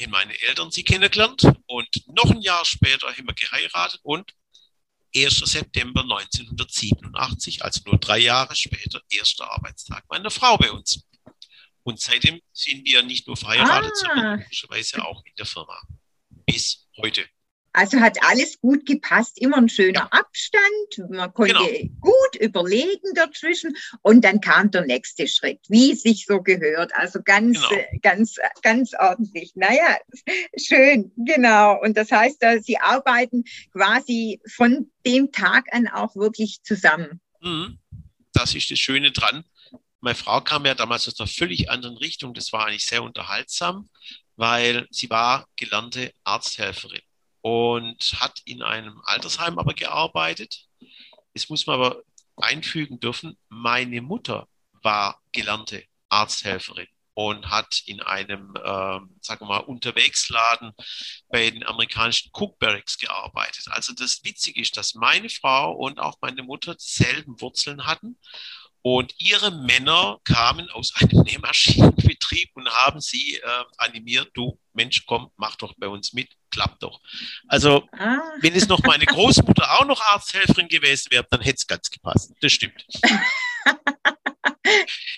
haben 0.00 0.10
meine 0.10 0.40
Eltern 0.40 0.70
sie 0.70 0.84
kennengelernt. 0.84 1.42
Und 1.66 1.88
noch 2.06 2.30
ein 2.30 2.40
Jahr 2.40 2.64
später 2.64 3.08
haben 3.08 3.26
wir 3.26 3.34
geheiratet 3.34 4.00
und 4.04 4.32
1. 5.14 5.36
September 5.44 6.02
1987, 6.02 7.64
also 7.64 7.80
nur 7.86 7.98
drei 7.98 8.18
Jahre 8.18 8.54
später, 8.54 9.00
erster 9.10 9.50
Arbeitstag 9.50 10.04
meiner 10.08 10.30
Frau 10.30 10.56
bei 10.56 10.70
uns. 10.70 11.04
Und 11.82 12.00
seitdem 12.00 12.40
sind 12.52 12.84
wir 12.84 13.02
nicht 13.02 13.26
nur 13.26 13.36
verheiratet, 13.36 13.92
ah. 13.92 14.06
sondern 14.06 14.40
logischerweise 14.40 15.04
auch 15.04 15.24
in 15.24 15.32
der 15.38 15.46
Firma. 15.46 15.80
Bis 16.46 16.86
heute. 16.98 17.26
Also 17.72 18.00
hat 18.00 18.18
alles 18.22 18.58
gut 18.60 18.86
gepasst, 18.86 19.38
immer 19.40 19.58
ein 19.58 19.68
schöner. 19.68 20.12
Abstand, 20.12 21.10
man 21.10 21.32
konnte 21.32 21.54
genau. 21.54 21.94
gut 22.00 22.40
überlegen 22.40 23.14
dazwischen 23.14 23.76
und 24.02 24.24
dann 24.24 24.40
kam 24.40 24.70
der 24.70 24.86
nächste 24.86 25.28
Schritt, 25.28 25.60
wie 25.68 25.92
es 25.92 26.02
sich 26.02 26.24
so 26.26 26.42
gehört. 26.42 26.92
Also 26.94 27.20
ganz, 27.22 27.60
genau. 27.68 27.82
ganz, 28.02 28.36
ganz 28.62 28.92
ordentlich. 28.98 29.52
Naja, 29.54 29.98
schön, 30.56 31.12
genau. 31.16 31.80
Und 31.82 31.96
das 31.96 32.10
heißt, 32.10 32.42
Sie 32.62 32.78
arbeiten 32.78 33.44
quasi 33.72 34.40
von 34.46 34.90
dem 35.04 35.30
Tag 35.30 35.66
an 35.72 35.88
auch 35.88 36.16
wirklich 36.16 36.62
zusammen. 36.62 37.20
Mhm. 37.40 37.78
Das 38.32 38.54
ist 38.54 38.70
das 38.70 38.78
Schöne 38.78 39.12
dran. 39.12 39.44
Meine 40.00 40.14
Frau 40.14 40.40
kam 40.40 40.64
ja 40.64 40.74
damals 40.74 41.08
aus 41.08 41.18
einer 41.18 41.26
völlig 41.26 41.70
anderen 41.70 41.96
Richtung. 41.96 42.32
Das 42.32 42.52
war 42.52 42.66
eigentlich 42.66 42.86
sehr 42.86 43.02
unterhaltsam, 43.02 43.88
weil 44.36 44.86
sie 44.90 45.10
war 45.10 45.46
gelernte 45.56 46.12
Arzthelferin 46.24 47.02
und 47.40 48.02
hat 48.20 48.40
in 48.44 48.62
einem 48.62 49.00
Altersheim 49.04 49.58
aber 49.58 49.74
gearbeitet. 49.74 50.66
Jetzt 51.34 51.50
muss 51.50 51.66
man 51.66 51.80
aber 51.80 52.02
einfügen 52.36 53.00
dürfen, 53.00 53.36
meine 53.48 54.00
Mutter 54.00 54.48
war 54.82 55.20
gelernte 55.32 55.84
Arzthelferin 56.08 56.88
und 57.14 57.50
hat 57.50 57.82
in 57.86 58.00
einem, 58.00 58.54
ähm, 58.64 59.18
sagen 59.20 59.40
wir 59.40 59.46
mal, 59.46 59.58
Unterwegsladen 59.58 60.72
bei 61.28 61.50
den 61.50 61.66
amerikanischen 61.66 62.30
Cook 62.32 62.58
Barracks 62.60 62.96
gearbeitet. 62.96 63.64
Also 63.70 63.92
das 63.92 64.22
Witzige 64.22 64.60
ist, 64.60 64.76
dass 64.76 64.94
meine 64.94 65.28
Frau 65.28 65.72
und 65.72 65.98
auch 65.98 66.16
meine 66.20 66.44
Mutter 66.44 66.76
dieselben 66.76 67.40
Wurzeln 67.40 67.86
hatten 67.86 68.18
und 68.82 69.14
ihre 69.18 69.50
Männer 69.50 70.18
kamen 70.24 70.70
aus 70.70 70.94
einem 70.96 71.22
Nähmaschinenbetrieb 71.22 72.50
und 72.54 72.70
haben 72.70 73.00
sie 73.00 73.34
äh, 73.34 73.64
animiert, 73.78 74.30
du 74.34 74.58
Mensch, 74.72 75.04
komm, 75.04 75.32
mach 75.36 75.56
doch 75.56 75.74
bei 75.76 75.88
uns 75.88 76.12
mit, 76.12 76.30
klappt 76.50 76.82
doch. 76.82 77.00
Also, 77.46 77.88
ah. 77.92 78.18
wenn 78.40 78.54
es 78.54 78.68
noch 78.68 78.82
meine 78.82 79.06
Großmutter 79.06 79.78
auch 79.78 79.84
noch 79.84 80.00
Arzthelferin 80.00 80.68
gewesen 80.68 81.10
wäre, 81.10 81.26
dann 81.30 81.40
hätte 81.40 81.56
es 81.56 81.66
ganz 81.66 81.90
gepasst. 81.90 82.32
Das 82.40 82.52
stimmt. 82.52 82.84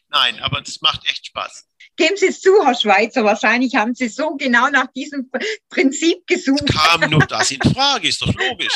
Nein, 0.09 0.41
aber 0.41 0.61
das 0.61 0.81
macht 0.81 1.09
echt 1.09 1.27
Spaß. 1.27 1.67
Geben 1.97 2.17
Sie 2.17 2.29
es 2.29 2.41
zu, 2.41 2.65
Herr 2.65 2.75
Schweizer, 2.75 3.25
wahrscheinlich 3.25 3.75
haben 3.75 3.95
Sie 3.95 4.09
so 4.09 4.37
genau 4.37 4.69
nach 4.71 4.87
diesem 4.93 5.31
Prinzip 5.69 6.27
gesucht. 6.27 6.63
Es 6.67 6.75
kam 6.75 7.11
nur 7.11 7.27
das 7.27 7.51
in 7.51 7.61
Frage, 7.61 8.09
ist 8.09 8.23
doch 8.23 8.33
logisch. 8.33 8.73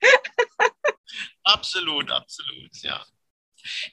absolut, 1.44 2.10
absolut, 2.10 2.76
ja. 2.82 3.04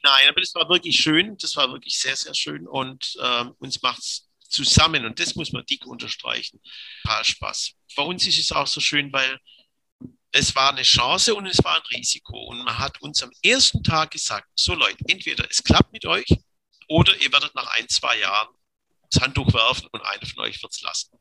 Nein, 0.03 0.29
aber 0.29 0.41
das 0.41 0.55
war 0.55 0.69
wirklich 0.69 0.97
schön. 0.97 1.37
Das 1.37 1.55
war 1.55 1.69
wirklich 1.71 1.99
sehr, 1.99 2.15
sehr 2.15 2.33
schön 2.33 2.67
und 2.67 3.17
ähm, 3.21 3.55
uns 3.59 3.81
macht 3.81 3.99
es 3.99 4.24
zusammen 4.49 5.05
und 5.05 5.19
das 5.19 5.35
muss 5.35 5.51
man 5.51 5.65
dick 5.65 5.85
unterstreichen. 5.85 6.61
Total 7.03 7.25
Spaß. 7.25 7.71
Bei 7.95 8.03
uns 8.03 8.27
ist 8.27 8.39
es 8.39 8.51
auch 8.51 8.67
so 8.67 8.81
schön, 8.81 9.11
weil 9.13 9.39
es 10.31 10.53
war 10.55 10.71
eine 10.71 10.83
Chance 10.83 11.33
und 11.33 11.45
es 11.45 11.63
war 11.63 11.75
ein 11.75 11.97
Risiko. 11.97 12.37
Und 12.45 12.59
man 12.63 12.77
hat 12.77 13.01
uns 13.01 13.23
am 13.23 13.31
ersten 13.41 13.83
Tag 13.83 14.11
gesagt, 14.11 14.47
so 14.55 14.73
Leute, 14.73 14.97
entweder 15.07 15.49
es 15.49 15.63
klappt 15.63 15.93
mit 15.93 16.05
euch 16.05 16.27
oder 16.89 17.15
ihr 17.21 17.31
werdet 17.31 17.55
nach 17.55 17.67
ein, 17.77 17.87
zwei 17.87 18.19
Jahren 18.19 18.53
das 19.09 19.21
Handtuch 19.21 19.53
werfen 19.53 19.87
und 19.91 20.01
einer 20.01 20.25
von 20.25 20.43
euch 20.43 20.61
wird 20.61 20.73
es 20.73 20.81
lassen. 20.81 21.17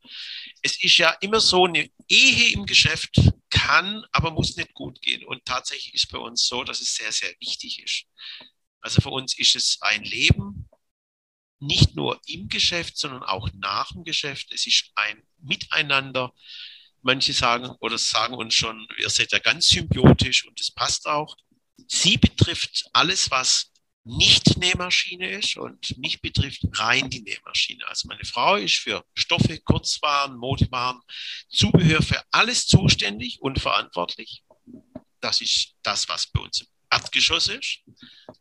Es 0.62 0.82
ist 0.82 0.96
ja 0.96 1.10
immer 1.20 1.40
so, 1.40 1.66
eine 1.66 1.88
Ehe 2.08 2.52
im 2.52 2.66
Geschäft 2.66 3.20
kann, 3.50 4.04
aber 4.10 4.30
muss 4.30 4.56
nicht 4.56 4.74
gut 4.74 5.00
gehen. 5.00 5.24
Und 5.24 5.44
tatsächlich 5.44 5.94
ist 5.94 6.10
bei 6.10 6.18
uns 6.18 6.46
so, 6.46 6.64
dass 6.64 6.80
es 6.80 6.94
sehr, 6.94 7.12
sehr 7.12 7.32
wichtig 7.40 7.82
ist. 7.82 8.04
Also 8.80 9.00
für 9.00 9.10
uns 9.10 9.38
ist 9.38 9.54
es 9.54 9.78
ein 9.80 10.02
Leben, 10.02 10.68
nicht 11.66 11.94
nur 11.96 12.20
im 12.26 12.48
Geschäft, 12.48 12.96
sondern 12.96 13.22
auch 13.22 13.48
nach 13.54 13.92
dem 13.92 14.04
Geschäft. 14.04 14.52
Es 14.52 14.66
ist 14.66 14.90
ein 14.94 15.22
Miteinander. 15.38 16.32
Manche 17.02 17.32
sagen 17.32 17.70
oder 17.80 17.98
sagen 17.98 18.34
uns 18.34 18.54
schon, 18.54 18.88
ihr 18.98 19.10
seid 19.10 19.32
ja 19.32 19.38
ganz 19.38 19.68
symbiotisch 19.68 20.46
und 20.46 20.58
das 20.58 20.70
passt 20.70 21.06
auch. 21.06 21.36
Sie 21.86 22.16
betrifft 22.16 22.84
alles, 22.92 23.30
was 23.30 23.70
nicht 24.04 24.58
Nähmaschine 24.58 25.30
ist 25.30 25.56
und 25.56 25.96
mich 25.98 26.20
betrifft 26.20 26.62
rein 26.72 27.08
die 27.08 27.22
Nähmaschine. 27.22 27.86
Also 27.88 28.06
meine 28.08 28.24
Frau 28.24 28.56
ist 28.56 28.76
für 28.76 29.04
Stoffe, 29.14 29.58
Kurzwaren, 29.60 30.36
Modewaren, 30.36 31.00
Zubehör 31.48 32.02
für 32.02 32.22
alles 32.30 32.66
zuständig 32.66 33.40
und 33.40 33.60
verantwortlich. 33.60 34.44
Das 35.20 35.40
ist 35.40 35.74
das, 35.82 36.06
was 36.08 36.26
bei 36.26 36.40
uns 36.40 36.60
im 36.60 36.66
Erdgeschoss 36.90 37.48
ist. 37.48 37.80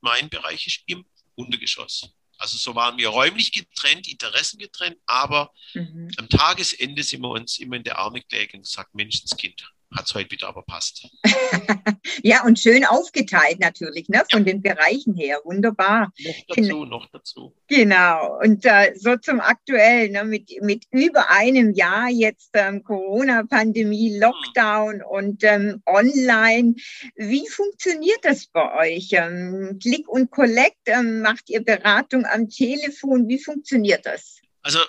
Mein 0.02 0.30
Bereich 0.30 0.68
ist 0.68 0.84
im 0.86 1.06
Untergeschoss. 1.36 2.10
Also 2.38 2.58
so 2.58 2.76
waren 2.76 2.98
wir 2.98 3.10
räumlich 3.10 3.52
getrennt, 3.52 4.08
Interessen 4.08 4.60
getrennt, 4.60 4.98
aber 5.06 5.52
mhm. 5.74 6.12
am 6.18 6.30
Tagesende 6.30 7.04
sind 7.04 7.22
wir 7.22 7.30
uns 7.30 7.60
immer 7.60 7.78
in 7.78 7.84
der 7.84 8.00
Arme 8.00 8.22
gelegen 8.22 8.58
und 8.58 8.64
gesagt, 8.64 8.94
Menschenskind, 8.96 9.72
hat 9.96 10.06
es 10.06 10.16
heute 10.16 10.32
wieder 10.32 10.48
aber 10.48 10.64
passt. 10.64 11.08
ja, 12.24 12.44
und 12.44 12.60
schön 12.60 12.86
aufgeteilt 12.86 13.60
natürlich, 13.60 14.10
ne, 14.10 14.24
von 14.32 14.46
ja. 14.46 14.54
den 14.54 14.62
Bereichen 14.62 15.16
her. 15.16 15.40
Wunderbar. 15.44 16.12
Noch 16.20 16.56
dazu, 16.56 16.86
noch 16.86 17.10
dazu. 17.12 17.56
Genau. 17.68 18.40
Und 18.40 18.66
äh, 18.66 18.94
so 18.96 19.18
zum 19.18 19.40
Aktuellen, 19.40 20.14
ne, 20.14 20.24
mit, 20.24 20.52
mit 20.62 20.86
über 20.92 21.30
einem 21.30 21.74
Jahr 21.74 22.10
jetzt 22.10 22.52
ähm, 22.54 22.84
Corona-Pandemie, 22.84 24.18
Lockdown 24.18 24.96
hm. 24.96 25.06
und 25.10 25.44
ähm, 25.44 25.82
online. 25.86 26.76
Wie 27.16 27.48
funktioniert 27.48 28.20
das 28.24 28.48
bei 28.48 28.88
euch? 28.88 29.10
Ähm, 29.12 29.80
Click 29.82 30.08
und 30.08 30.32
Collect, 30.32 30.78
ähm, 30.86 31.22
macht 31.22 31.50
ihr 31.50 31.64
Beratung 31.64 32.26
am 32.26 32.50
Telefon? 32.50 33.28
Wie 33.28 33.40
funktioniert 33.40 34.06
das? 34.06 34.40
Also, 34.62 34.80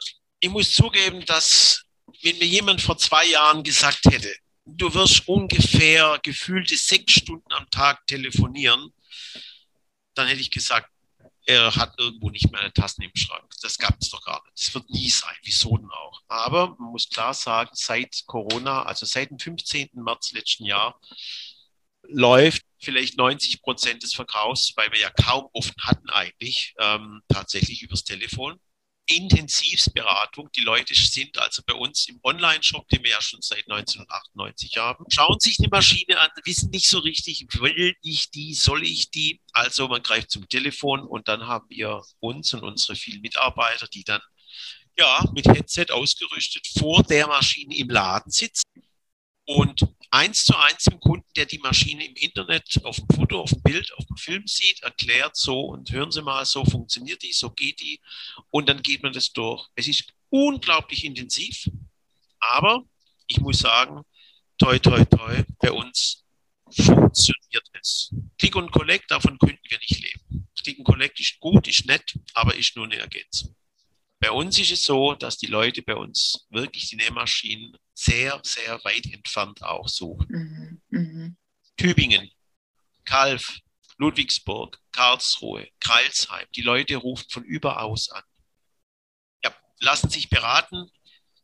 ich 0.41 0.51
muss 0.51 0.73
zugeben, 0.73 1.25
dass 1.27 1.85
wenn 2.23 2.39
mir 2.39 2.47
jemand 2.47 2.81
vor 2.81 2.97
zwei 2.97 3.27
Jahren 3.27 3.63
gesagt 3.63 4.01
hätte, 4.07 4.35
du 4.65 4.93
wirst 4.95 5.29
ungefähr 5.29 6.19
gefühlte 6.23 6.77
sechs 6.77 7.13
Stunden 7.13 7.53
am 7.53 7.69
Tag 7.71 8.07
telefonieren, 8.07 8.93
dann 10.15 10.29
hätte 10.29 10.41
ich 10.41 10.51
gesagt, 10.51 10.91
er 11.47 11.75
hat 11.75 11.99
irgendwo 11.99 12.31
nicht 12.31 12.51
mehr 12.51 12.61
eine 12.61 12.73
Tassen 12.73 13.03
im 13.03 13.15
Schrank. 13.15 13.45
Das 13.61 13.77
gab 13.77 13.97
es 14.01 14.09
doch 14.09 14.25
gar 14.25 14.43
nicht. 14.45 14.59
Das 14.59 14.75
wird 14.75 14.89
nie 14.89 15.11
sein. 15.11 15.35
Wieso 15.43 15.77
denn 15.77 15.91
auch? 15.91 16.23
Aber 16.29 16.75
man 16.79 16.93
muss 16.93 17.09
klar 17.09 17.35
sagen, 17.35 17.71
seit 17.75 18.23
Corona, 18.27 18.85
also 18.85 19.05
seit 19.05 19.31
dem 19.31 19.39
15. 19.39 19.91
März 19.93 20.33
letzten 20.33 20.65
Jahr, 20.65 20.99
läuft 22.03 22.63
vielleicht 22.81 23.17
90 23.19 23.63
Prozent 23.63 24.03
des 24.03 24.15
Verkaufs, 24.15 24.73
weil 24.77 24.91
wir 24.93 25.01
ja 25.01 25.11
kaum 25.11 25.49
offen 25.53 25.75
hatten 25.81 26.09
eigentlich, 26.11 26.75
ähm, 26.79 27.23
tatsächlich 27.29 27.83
übers 27.83 28.05
Telefon. 28.05 28.59
Intensivsberatung. 29.07 30.51
Die 30.53 30.63
Leute 30.63 30.95
sind 30.95 31.37
also 31.39 31.63
bei 31.67 31.75
uns 31.75 32.09
im 32.09 32.19
Online-Shop, 32.23 32.89
den 32.89 33.03
wir 33.03 33.11
ja 33.11 33.21
schon 33.21 33.43
seit 33.43 33.71
1998 33.71 34.77
haben, 34.79 35.05
schauen 35.11 35.39
sich 35.41 35.57
die 35.57 35.69
Maschine 35.69 36.19
an, 36.19 36.31
wissen 36.45 36.71
nicht 36.71 36.89
so 36.89 36.99
richtig, 36.99 37.47
will 37.61 37.95
ich 38.03 38.31
die, 38.31 38.55
soll 38.55 38.83
ich 38.83 39.11
die? 39.11 39.41
Also 39.53 39.89
man 39.89 40.03
greift 40.03 40.31
zum 40.31 40.49
Telefon 40.49 41.01
und 41.01 41.29
dann 41.29 41.47
haben 41.47 41.67
wir 41.69 42.03
uns 42.21 42.55
und 42.55 42.63
unsere 42.63 42.97
vielen 42.97 43.21
Mitarbeiter, 43.21 43.87
die 43.89 44.05
dann 44.05 44.23
ja 44.99 45.25
mit 45.35 45.47
Headset 45.47 45.87
ausgerüstet 45.91 46.67
vor 46.79 47.03
der 47.03 47.27
Maschine 47.27 47.77
im 47.77 47.91
Laden 47.91 48.31
sitzen 48.31 48.65
und 49.47 49.87
eins 50.15 50.45
zu 50.45 50.57
eins 50.57 50.85
dem 50.85 51.01
Kunden, 51.01 51.27
der 51.35 51.45
die 51.45 51.59
Maschine 51.59 52.07
im 52.07 52.15
Internet 52.15 52.81
auf 52.85 52.97
dem 52.97 53.09
Foto, 53.09 53.41
auf 53.41 53.51
dem 53.51 53.63
Bild, 53.63 53.93
auf 53.95 54.07
dem 54.07 54.17
Film 54.17 54.47
sieht, 54.47 54.81
erklärt 54.83 55.37
so 55.37 55.61
und 55.61 55.91
hören 55.91 56.13
Sie 56.13 56.23
mal, 56.23 56.47
so 56.47 56.65
funktioniert 56.65 57.23
die, 57.23 57.33
so 57.33 57.51
geht 57.51 57.81
die 57.81 58.01
und 58.51 58.69
dann 58.69 58.81
geht 58.81 59.03
man 59.03 59.13
das 59.13 59.33
durch. 59.33 59.67
Es 59.75 59.89
ist 59.89 60.13
unglaublich 60.31 61.05
intensiv, 61.05 61.69
aber 62.39 62.85
ich 63.27 63.41
muss 63.41 63.59
sagen, 63.59 64.03
toi, 64.57 64.79
toi, 64.79 65.05
toi, 65.05 65.43
bei 65.59 65.73
uns 65.73 66.25
funktioniert 66.71 67.69
es. 67.81 68.15
Click 68.39 68.55
und 68.55 68.71
Collect, 68.71 69.11
davon 69.11 69.37
könnten 69.39 69.69
wir 69.69 69.79
nicht 69.79 70.01
leben. 70.01 70.49
Click 70.63 70.79
und 70.79 70.85
Collect 70.85 71.19
ist 71.19 71.41
gut, 71.41 71.67
ist 71.67 71.87
nett, 71.87 72.15
aber 72.35 72.55
ist 72.55 72.77
nur 72.77 72.85
eine 72.85 72.99
Ergänzung. 72.99 73.57
Bei 74.25 74.31
uns 74.31 74.59
ist 74.59 74.71
es 74.71 74.85
so, 74.85 75.15
dass 75.15 75.37
die 75.37 75.49
Leute 75.49 75.83
bei 75.83 75.95
uns 75.95 76.47
wirklich 76.49 76.89
die 76.89 76.97
Nähmaschinen 76.97 77.77
sehr, 77.93 78.41
sehr 78.43 78.83
weit 78.83 79.05
entfernt 79.13 79.63
auch 79.63 79.87
suchen. 79.87 80.27
Mhm. 80.31 80.83
Mhm. 80.89 81.37
Tübingen, 81.77 82.31
Kalf, 83.05 83.59
Ludwigsburg, 83.99 84.81
Karlsruhe, 84.93 85.69
Kreilsheim. 85.79 86.47
Die 86.57 86.63
Leute 86.63 86.97
rufen 86.97 87.27
von 87.29 87.45
überaus 87.45 88.09
an. 88.09 88.23
Ja, 89.45 89.55
lassen 89.81 90.09
sich 90.09 90.31
beraten. 90.31 90.91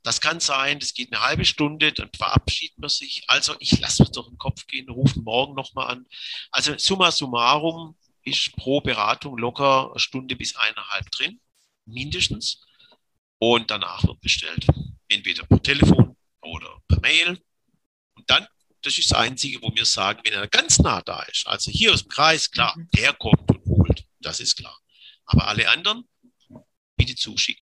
Das 0.02 0.22
kann 0.22 0.40
sein, 0.40 0.78
das 0.80 0.94
geht 0.94 1.12
eine 1.12 1.22
halbe 1.22 1.44
Stunde, 1.44 1.92
dann 1.92 2.08
verabschiedet 2.16 2.78
man 2.78 2.88
sich. 2.88 3.24
Also 3.26 3.56
ich 3.58 3.78
lasse 3.78 4.04
mir 4.04 4.10
durch 4.10 4.28
den 4.28 4.38
Kopf 4.38 4.66
gehen, 4.66 4.88
rufen 4.88 5.22
morgen 5.22 5.54
nochmal 5.54 5.88
an. 5.88 6.06
Also 6.50 6.78
summa 6.78 7.10
summarum 7.10 7.98
ist 8.22 8.56
pro 8.56 8.80
Beratung 8.80 9.36
locker 9.36 9.90
eine 9.90 9.98
Stunde 10.00 10.34
bis 10.34 10.56
eineinhalb 10.56 11.10
drin, 11.10 11.42
mindestens. 11.84 12.64
Und 13.40 13.70
danach 13.70 14.04
wird 14.04 14.20
bestellt. 14.20 14.66
Entweder 15.08 15.44
per 15.44 15.62
Telefon 15.62 16.16
oder 16.42 16.80
per 16.86 17.00
Mail. 17.00 17.40
Und 18.14 18.28
dann, 18.28 18.46
das 18.82 18.98
ist 18.98 19.10
das 19.10 19.18
Einzige, 19.18 19.60
wo 19.62 19.74
wir 19.74 19.86
sagen, 19.86 20.20
wenn 20.24 20.34
er 20.34 20.46
ganz 20.46 20.78
nah 20.78 21.00
da 21.02 21.22
ist, 21.22 21.46
also 21.46 21.70
hier 21.70 21.92
aus 21.92 22.02
dem 22.02 22.10
Kreis, 22.10 22.50
klar, 22.50 22.76
mhm. 22.76 22.88
der 22.94 23.14
kommt 23.14 23.50
und 23.50 23.64
holt. 23.64 24.04
Das 24.20 24.40
ist 24.40 24.56
klar. 24.56 24.78
Aber 25.24 25.48
alle 25.48 25.68
anderen 25.68 26.04
bitte 26.96 27.14
zuschicken. 27.14 27.64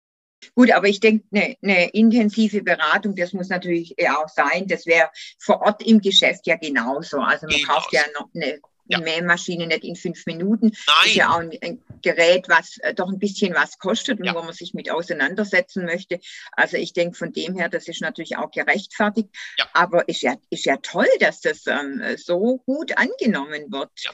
Gut, 0.54 0.70
aber 0.72 0.88
ich 0.88 1.00
denke, 1.00 1.24
eine, 1.32 1.56
eine 1.62 1.88
intensive 1.90 2.62
Beratung, 2.62 3.16
das 3.16 3.32
muss 3.32 3.48
natürlich 3.48 3.94
auch 4.10 4.28
sein. 4.28 4.66
Das 4.66 4.84
wäre 4.86 5.08
vor 5.38 5.62
Ort 5.62 5.82
im 5.82 6.00
Geschäft 6.00 6.46
ja 6.46 6.56
genauso. 6.56 7.20
Also 7.20 7.46
man 7.46 7.56
genauso. 7.56 7.72
kauft 7.72 7.92
ja 7.92 8.02
noch 8.18 8.28
eine 8.34 8.60
ja. 8.86 8.98
Mähmaschine 8.98 9.66
nicht 9.66 9.84
in 9.84 9.96
fünf 9.96 10.26
Minuten. 10.26 10.66
Nein. 10.66 11.06
Ist 11.06 11.14
ja 11.14 11.30
auch 11.30 11.38
ein, 11.38 11.50
ein 11.62 11.82
Gerät, 12.02 12.48
was 12.48 12.78
äh, 12.78 12.94
doch 12.94 13.08
ein 13.08 13.18
bisschen 13.18 13.54
was 13.54 13.78
kostet 13.78 14.20
und 14.20 14.26
ja. 14.26 14.34
wo 14.34 14.42
man 14.42 14.52
sich 14.52 14.74
mit 14.74 14.90
auseinandersetzen 14.90 15.84
möchte. 15.84 16.20
Also 16.52 16.76
ich 16.76 16.92
denke 16.92 17.16
von 17.16 17.32
dem 17.32 17.56
her, 17.56 17.68
das 17.68 17.88
ist 17.88 18.00
natürlich 18.00 18.36
auch 18.36 18.50
gerechtfertigt. 18.50 19.28
Ja. 19.56 19.68
Aber 19.72 20.08
ist 20.08 20.22
ja, 20.22 20.36
ist 20.50 20.64
ja 20.64 20.76
toll, 20.78 21.08
dass 21.20 21.40
das 21.40 21.66
ähm, 21.66 22.02
so 22.16 22.58
gut 22.58 22.96
angenommen 22.96 23.72
wird. 23.72 23.90
Ja. 24.00 24.12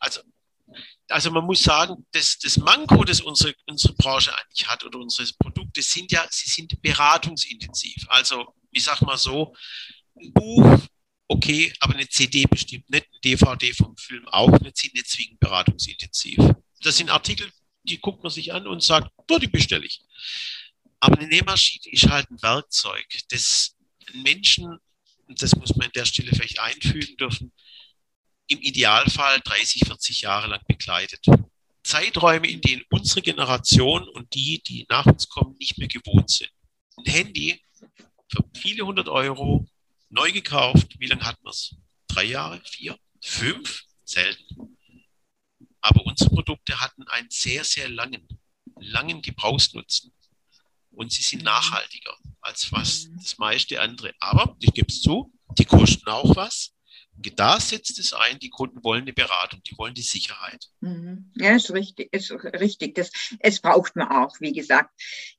Also 0.00 0.20
also 1.08 1.30
man 1.30 1.44
muss 1.44 1.62
sagen, 1.62 2.06
das, 2.12 2.38
das 2.38 2.56
Manko, 2.56 3.04
das 3.04 3.20
unsere, 3.20 3.54
unsere 3.68 3.94
Branche 3.94 4.32
eigentlich 4.36 4.66
hat 4.66 4.82
oder 4.84 4.98
unsere 4.98 5.28
Produkte 5.38 5.82
sind 5.82 6.10
ja, 6.10 6.26
sie 6.30 6.48
sind 6.48 6.80
beratungsintensiv. 6.80 8.06
Also 8.08 8.54
ich 8.70 8.82
sage 8.82 9.04
mal 9.04 9.18
so, 9.18 9.54
ein 10.16 10.32
Buch 10.32 10.80
okay, 11.28 11.72
aber 11.80 11.94
eine 11.94 12.08
CD 12.08 12.44
bestimmt 12.46 12.88
nicht, 12.90 13.06
eine 13.10 13.20
DVD 13.20 13.72
vom 13.72 13.96
Film 13.96 14.26
auch 14.28 14.50
nicht, 14.60 14.76
sind 14.76 14.94
nicht 14.94 15.08
zwingend 15.08 15.40
beratungsintensiv. 15.40 16.38
Das 16.84 16.98
sind 16.98 17.10
Artikel, 17.10 17.50
die 17.82 17.98
guckt 17.98 18.22
man 18.22 18.30
sich 18.30 18.52
an 18.52 18.66
und 18.66 18.82
sagt, 18.82 19.10
oh, 19.30 19.38
die 19.38 19.48
bestelle 19.48 19.86
ich. 19.86 20.02
Aber 21.00 21.18
eine 21.18 21.28
Nähmaschine 21.28 21.92
ist 21.92 22.08
halt 22.08 22.30
ein 22.30 22.42
Werkzeug, 22.42 23.06
das 23.30 23.74
Menschen, 24.12 24.78
das 25.28 25.56
muss 25.56 25.74
man 25.76 25.86
an 25.86 25.92
der 25.94 26.04
Stelle 26.04 26.30
vielleicht 26.32 26.60
einfügen 26.60 27.16
dürfen, 27.16 27.52
im 28.48 28.60
Idealfall 28.60 29.40
30, 29.40 29.82
40 29.86 30.20
Jahre 30.20 30.48
lang 30.48 30.60
begleitet. 30.68 31.24
Zeiträume, 31.82 32.48
in 32.48 32.60
denen 32.60 32.82
unsere 32.90 33.22
Generation 33.22 34.06
und 34.08 34.34
die, 34.34 34.62
die 34.62 34.86
nach 34.90 35.06
uns 35.06 35.28
kommen, 35.28 35.56
nicht 35.58 35.78
mehr 35.78 35.88
gewohnt 35.88 36.30
sind. 36.30 36.50
Ein 36.98 37.06
Handy 37.06 37.62
für 38.28 38.44
viele 38.54 38.84
hundert 38.84 39.08
Euro 39.08 39.66
Neu 40.10 40.32
gekauft, 40.32 40.98
wie 40.98 41.06
lange 41.06 41.24
hat 41.24 41.42
man 41.42 41.50
es? 41.50 41.74
Drei 42.08 42.24
Jahre, 42.24 42.60
vier, 42.64 42.96
fünf? 43.20 43.84
Selten. 44.04 44.76
Aber 45.84 46.06
unsere 46.06 46.30
Produkte 46.30 46.80
hatten 46.80 47.06
einen 47.08 47.28
sehr, 47.28 47.62
sehr 47.62 47.90
langen, 47.90 48.26
langen 48.80 49.20
Gebrauchsnutzen. 49.20 50.14
Und 50.92 51.12
sie 51.12 51.22
sind 51.22 51.42
nachhaltiger 51.42 52.16
als 52.40 52.72
was 52.72 53.08
das 53.18 53.36
meiste 53.36 53.82
andere. 53.82 54.14
Aber, 54.18 54.56
ich 54.60 54.72
gebe 54.72 54.88
es 54.88 55.02
zu, 55.02 55.30
die 55.58 55.66
kosten 55.66 56.08
auch 56.08 56.34
was. 56.36 56.72
Da 57.36 57.60
setzt 57.60 57.98
es 57.98 58.14
ein, 58.14 58.38
die 58.38 58.48
Kunden 58.48 58.82
wollen 58.82 59.02
eine 59.02 59.12
Beratung, 59.12 59.62
die 59.62 59.76
wollen 59.76 59.94
die 59.94 60.02
Sicherheit. 60.02 60.68
Mhm. 60.80 61.30
Ja, 61.36 61.54
ist 61.54 61.70
richtig, 61.70 62.12
ist 62.12 62.30
richtig. 62.30 62.94
Das, 62.94 63.10
es 63.40 63.60
braucht 63.60 63.94
man 63.94 64.08
auch, 64.08 64.34
wie 64.40 64.52
gesagt. 64.52 64.90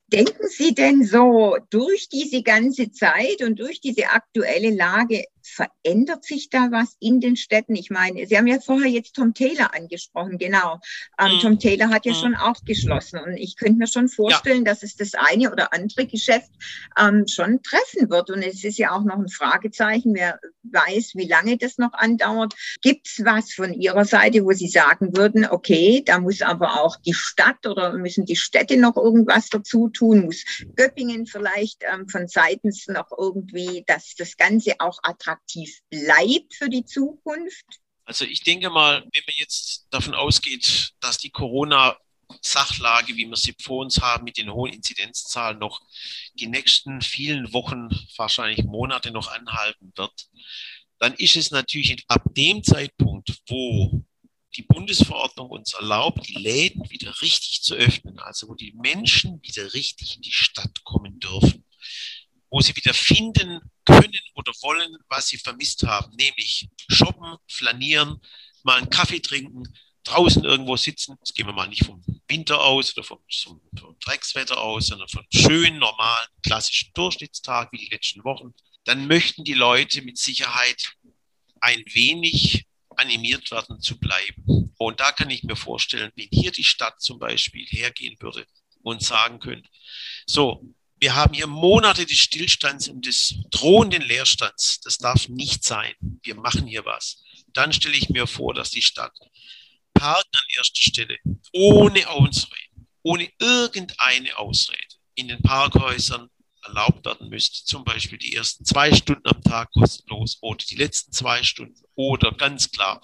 Denken 0.06 0.48
Sie 0.48 0.74
denn 0.74 1.04
so 1.04 1.56
durch 1.70 2.08
diese 2.08 2.42
ganze 2.44 2.92
Zeit 2.92 3.42
und 3.42 3.58
durch 3.58 3.80
diese 3.80 4.10
aktuelle 4.10 4.70
Lage, 4.70 5.24
verändert 5.48 6.24
sich 6.24 6.50
da 6.50 6.68
was 6.70 6.96
in 7.00 7.20
den 7.20 7.36
Städten? 7.36 7.74
Ich 7.74 7.90
meine, 7.90 8.26
Sie 8.26 8.36
haben 8.36 8.46
ja 8.46 8.60
vorher 8.60 8.90
jetzt 8.90 9.14
Tom 9.14 9.34
Taylor 9.34 9.74
angesprochen, 9.74 10.38
genau. 10.38 10.80
Ähm, 11.18 11.34
mhm. 11.34 11.40
Tom 11.40 11.58
Taylor 11.58 11.88
hat 11.90 12.04
ja 12.06 12.12
mhm. 12.12 12.16
schon 12.16 12.34
auch 12.34 12.64
geschlossen 12.64 13.18
und 13.18 13.36
ich 13.36 13.56
könnte 13.56 13.78
mir 13.78 13.86
schon 13.86 14.08
vorstellen, 14.08 14.64
ja. 14.64 14.72
dass 14.72 14.82
es 14.82 14.96
das 14.96 15.14
eine 15.14 15.50
oder 15.52 15.72
andere 15.72 16.06
Geschäft 16.06 16.50
ähm, 16.98 17.26
schon 17.28 17.62
treffen 17.62 18.10
wird. 18.10 18.30
Und 18.30 18.42
es 18.42 18.64
ist 18.64 18.78
ja 18.78 18.92
auch 18.92 19.04
noch 19.04 19.18
ein 19.18 19.28
Fragezeichen, 19.28 20.14
wer 20.14 20.38
weiß, 20.62 21.12
wie 21.14 21.28
lange 21.28 21.56
das 21.56 21.78
noch 21.78 21.92
andauert. 21.92 22.54
Gibt 22.82 23.06
es 23.06 23.24
was 23.24 23.52
von 23.52 23.72
Ihrer 23.72 24.04
Seite, 24.04 24.44
wo 24.44 24.52
Sie 24.52 24.68
sagen 24.68 25.16
würden, 25.16 25.46
okay, 25.48 26.02
da 26.04 26.18
muss 26.18 26.42
aber 26.42 26.82
auch 26.82 26.96
die 26.96 27.14
Stadt 27.14 27.66
oder 27.66 27.92
müssen 27.92 28.26
die 28.26 28.36
Städte 28.36 28.76
noch 28.76 28.96
irgendwas 28.96 29.48
dazu 29.48 29.88
tun? 29.88 30.26
Muss 30.26 30.44
Göppingen 30.74 31.26
vielleicht 31.26 31.82
ähm, 31.82 32.08
von 32.08 32.28
seitens 32.28 32.86
noch 32.88 33.10
irgendwie, 33.16 33.84
dass 33.86 34.14
das 34.16 34.36
Ganze 34.36 34.74
auch 34.78 34.98
attraktiv 35.02 35.35
attraktiv 35.36 35.80
bleibt 35.90 36.54
für 36.54 36.68
die 36.68 36.84
Zukunft? 36.84 37.64
Also 38.04 38.24
ich 38.24 38.42
denke 38.42 38.70
mal, 38.70 39.00
wenn 39.00 39.22
man 39.26 39.34
jetzt 39.36 39.86
davon 39.90 40.14
ausgeht, 40.14 40.92
dass 41.00 41.18
die 41.18 41.30
Corona 41.30 41.96
Sachlage, 42.42 43.16
wie 43.16 43.28
wir 43.28 43.36
sie 43.36 43.54
vor 43.60 43.84
uns 43.84 44.00
haben, 44.00 44.24
mit 44.24 44.36
den 44.36 44.52
hohen 44.52 44.72
Inzidenzzahlen 44.72 45.58
noch 45.58 45.80
die 46.34 46.46
nächsten 46.46 47.00
vielen 47.00 47.52
Wochen, 47.52 47.88
wahrscheinlich 48.16 48.64
Monate 48.64 49.10
noch 49.10 49.28
anhalten 49.28 49.92
wird, 49.96 50.28
dann 50.98 51.14
ist 51.14 51.36
es 51.36 51.50
natürlich 51.50 52.04
ab 52.08 52.22
dem 52.34 52.64
Zeitpunkt, 52.64 53.32
wo 53.48 54.02
die 54.56 54.62
Bundesverordnung 54.62 55.50
uns 55.50 55.74
erlaubt, 55.74 56.26
die 56.28 56.34
Läden 56.34 56.88
wieder 56.90 57.20
richtig 57.20 57.62
zu 57.62 57.74
öffnen, 57.74 58.18
also 58.18 58.48
wo 58.48 58.54
die 58.54 58.72
Menschen 58.72 59.40
wieder 59.42 59.74
richtig 59.74 60.16
in 60.16 60.22
die 60.22 60.32
Stadt 60.32 60.82
kommen 60.84 61.20
dürfen, 61.20 61.64
wo 62.50 62.60
sie 62.60 62.74
wieder 62.74 62.94
finden 62.94 63.60
können 63.84 64.12
oder 64.36 64.52
wollen, 64.62 64.96
was 65.08 65.28
sie 65.28 65.38
vermisst 65.38 65.82
haben, 65.82 66.14
nämlich 66.16 66.68
shoppen, 66.88 67.36
flanieren, 67.48 68.20
mal 68.62 68.78
einen 68.78 68.90
Kaffee 68.90 69.20
trinken, 69.20 69.64
draußen 70.04 70.44
irgendwo 70.44 70.76
sitzen. 70.76 71.16
Jetzt 71.18 71.34
gehen 71.34 71.46
wir 71.46 71.52
mal 71.52 71.68
nicht 71.68 71.84
vom 71.84 72.02
Winter 72.28 72.62
aus 72.62 72.96
oder 72.96 73.04
vom, 73.04 73.18
vom, 73.42 73.60
vom 73.78 73.98
Dreckswetter 73.98 74.58
aus, 74.58 74.88
sondern 74.88 75.08
vom 75.08 75.24
schönen, 75.32 75.78
normalen, 75.78 76.28
klassischen 76.42 76.92
Durchschnittstag 76.94 77.72
wie 77.72 77.78
die 77.78 77.92
letzten 77.92 78.22
Wochen. 78.24 78.54
Dann 78.84 79.06
möchten 79.08 79.44
die 79.44 79.54
Leute 79.54 80.02
mit 80.02 80.18
Sicherheit 80.18 80.92
ein 81.60 81.82
wenig 81.92 82.66
animiert 82.90 83.50
werden 83.50 83.80
zu 83.80 83.98
bleiben. 83.98 84.72
Und 84.78 85.00
da 85.00 85.12
kann 85.12 85.30
ich 85.30 85.42
mir 85.42 85.56
vorstellen, 85.56 86.12
wenn 86.14 86.28
hier 86.30 86.52
die 86.52 86.64
Stadt 86.64 87.00
zum 87.00 87.18
Beispiel 87.18 87.66
hergehen 87.66 88.16
würde 88.20 88.46
und 88.82 89.02
sagen 89.02 89.40
könnte, 89.40 89.68
so, 90.26 90.64
wir 90.98 91.14
haben 91.14 91.34
hier 91.34 91.46
Monate 91.46 92.06
des 92.06 92.18
Stillstands 92.18 92.88
und 92.88 93.04
des 93.04 93.34
drohenden 93.50 94.02
Leerstands. 94.02 94.80
Das 94.80 94.98
darf 94.98 95.28
nicht 95.28 95.64
sein. 95.64 95.94
Wir 96.22 96.34
machen 96.36 96.66
hier 96.66 96.84
was. 96.84 97.22
Dann 97.48 97.72
stelle 97.72 97.96
ich 97.96 98.08
mir 98.08 98.26
vor, 98.26 98.54
dass 98.54 98.70
die 98.70 98.82
Stadt 98.82 99.12
Parken 99.94 100.30
an 100.34 100.44
erster 100.56 100.82
Stelle, 100.82 101.16
ohne 101.52 102.08
Ausrede, 102.08 102.86
ohne 103.02 103.30
irgendeine 103.38 104.36
Ausrede, 104.36 104.82
in 105.14 105.28
den 105.28 105.42
Parkhäusern 105.42 106.28
erlaubt 106.62 107.06
werden 107.06 107.28
müsste, 107.28 107.64
zum 107.64 107.84
Beispiel 107.84 108.18
die 108.18 108.34
ersten 108.34 108.64
zwei 108.64 108.92
Stunden 108.94 109.26
am 109.26 109.42
Tag 109.42 109.70
kostenlos 109.72 110.38
oder 110.40 110.64
die 110.68 110.76
letzten 110.76 111.12
zwei 111.12 111.42
Stunden 111.42 111.80
oder 111.94 112.32
ganz 112.32 112.70
klar 112.70 113.00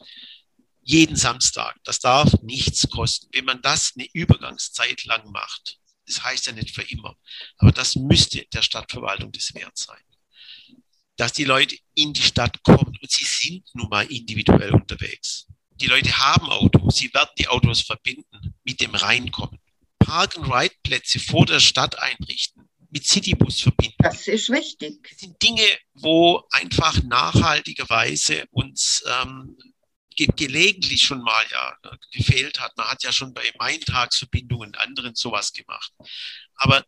jeden 0.82 1.16
Samstag. 1.16 1.76
Das 1.84 2.00
darf 2.00 2.32
nichts 2.42 2.88
kosten. 2.90 3.28
Wenn 3.32 3.44
man 3.44 3.62
das 3.62 3.92
eine 3.96 4.08
Übergangszeit 4.12 5.04
lang 5.04 5.30
macht, 5.30 5.78
das 6.06 6.22
heißt 6.22 6.46
ja 6.46 6.52
nicht 6.52 6.74
für 6.74 6.82
immer. 6.82 7.16
Aber 7.58 7.72
das 7.72 7.96
müsste 7.96 8.44
der 8.52 8.62
Stadtverwaltung 8.62 9.32
das 9.32 9.54
wert 9.54 9.76
sein. 9.76 10.00
Dass 11.16 11.32
die 11.32 11.44
Leute 11.44 11.76
in 11.94 12.12
die 12.12 12.22
Stadt 12.22 12.62
kommen 12.62 12.96
und 13.00 13.10
sie 13.10 13.24
sind 13.24 13.64
nun 13.74 13.88
mal 13.88 14.06
individuell 14.10 14.72
unterwegs. 14.72 15.46
Die 15.74 15.86
Leute 15.86 16.16
haben 16.18 16.48
Autos, 16.48 16.96
sie 16.96 17.12
werden 17.12 17.30
die 17.38 17.48
Autos 17.48 17.80
verbinden 17.80 18.54
mit 18.64 18.80
dem 18.80 18.94
Reinkommen. 18.94 19.58
Park-and-Ride-Plätze 19.98 21.20
vor 21.20 21.46
der 21.46 21.60
Stadt 21.60 21.98
einrichten, 21.98 22.68
mit 22.90 23.06
Citybus 23.06 23.60
verbinden. 23.60 23.96
Das 23.98 24.26
ist 24.26 24.50
wichtig. 24.50 25.08
Das 25.08 25.18
sind 25.18 25.40
Dinge, 25.42 25.66
wo 25.94 26.42
einfach 26.50 27.02
nachhaltigerweise 27.02 28.46
uns 28.50 29.02
ähm, 29.06 29.56
ge 30.16 30.28
gelegentlich 30.36 31.02
schon 31.02 31.22
mal 31.22 31.44
ja 31.50 31.76
gefehlt 32.10 32.60
hat. 32.60 32.76
Man 32.76 32.88
hat 32.88 33.02
ja 33.02 33.12
schon 33.12 33.34
bei 33.34 33.50
Maintagsverbindungen 33.58 34.68
und 34.68 34.78
anderen 34.78 35.14
sowas 35.14 35.52
gemacht. 35.52 35.92
Aber 36.56 36.84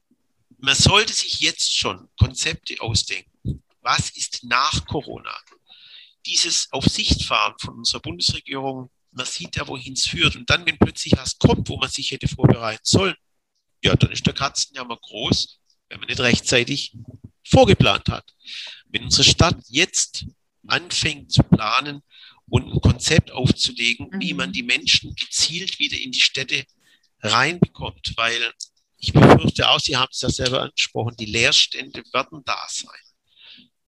man 0.59 0.75
sollte 0.75 1.13
sich 1.13 1.41
jetzt 1.41 1.77
schon 1.77 2.09
Konzepte 2.19 2.81
ausdenken. 2.81 3.63
Was 3.81 4.11
ist 4.11 4.45
nach 4.45 4.87
Corona? 4.87 5.37
Dieses 6.27 6.73
Auf 6.73 6.87
Sicht 6.87 7.25
fahren 7.25 7.55
von 7.61 7.75
unserer 7.75 8.01
Bundesregierung, 8.01 8.91
man 9.11 9.27
sieht 9.27 9.57
ja, 9.57 9.69
wohin 9.69 9.93
es 9.93 10.07
führt. 10.07 10.37
Und 10.37 10.49
dann, 10.49 10.65
wenn 10.67 10.79
plötzlich 10.79 11.17
was 11.17 11.39
kommt, 11.39 11.69
wo 11.69 11.77
man 11.77 11.91
sich 11.91 12.11
hätte 12.11 12.29
vorbereiten 12.29 12.85
sollen, 12.85 13.15
ja, 13.83 13.95
dann 13.95 14.11
ist 14.11 14.27
der 14.27 14.33
Katzenjammer 14.33 14.97
groß, 14.97 15.61
wenn 15.89 16.01
man 16.01 16.09
nicht 16.09 16.21
rechtzeitig 16.21 16.97
vorgeplant 17.47 18.09
hat. 18.09 18.35
Wenn 18.87 19.05
unsere 19.05 19.25
Stadt 19.25 19.59
jetzt 19.69 20.27
anfängt 20.67 21.31
zu 21.31 21.43
planen 21.43 22.03
und 22.49 22.73
ein 22.73 22.81
Konzept 22.81 23.31
aufzulegen, 23.31 24.09
mhm. 24.11 24.21
wie 24.21 24.35
man 24.35 24.53
die 24.53 24.63
Menschen 24.63 25.15
gezielt 25.15 25.79
wieder 25.79 25.99
in 25.99 26.13
die 26.13 26.21
Städte 26.21 26.65
reinbekommt, 27.21 28.13
weil 28.17 28.53
ich 28.99 29.13
befürchte 29.13 29.69
auch, 29.69 29.81
Sie 29.81 29.97
haben 29.97 30.11
es 30.11 30.21
ja 30.21 30.31
selber 30.31 30.63
angesprochen, 30.63 31.15
die 31.19 31.27
Leerstände 31.27 32.03
werden 32.13 32.43
da 32.45 32.67
sein. 32.69 32.91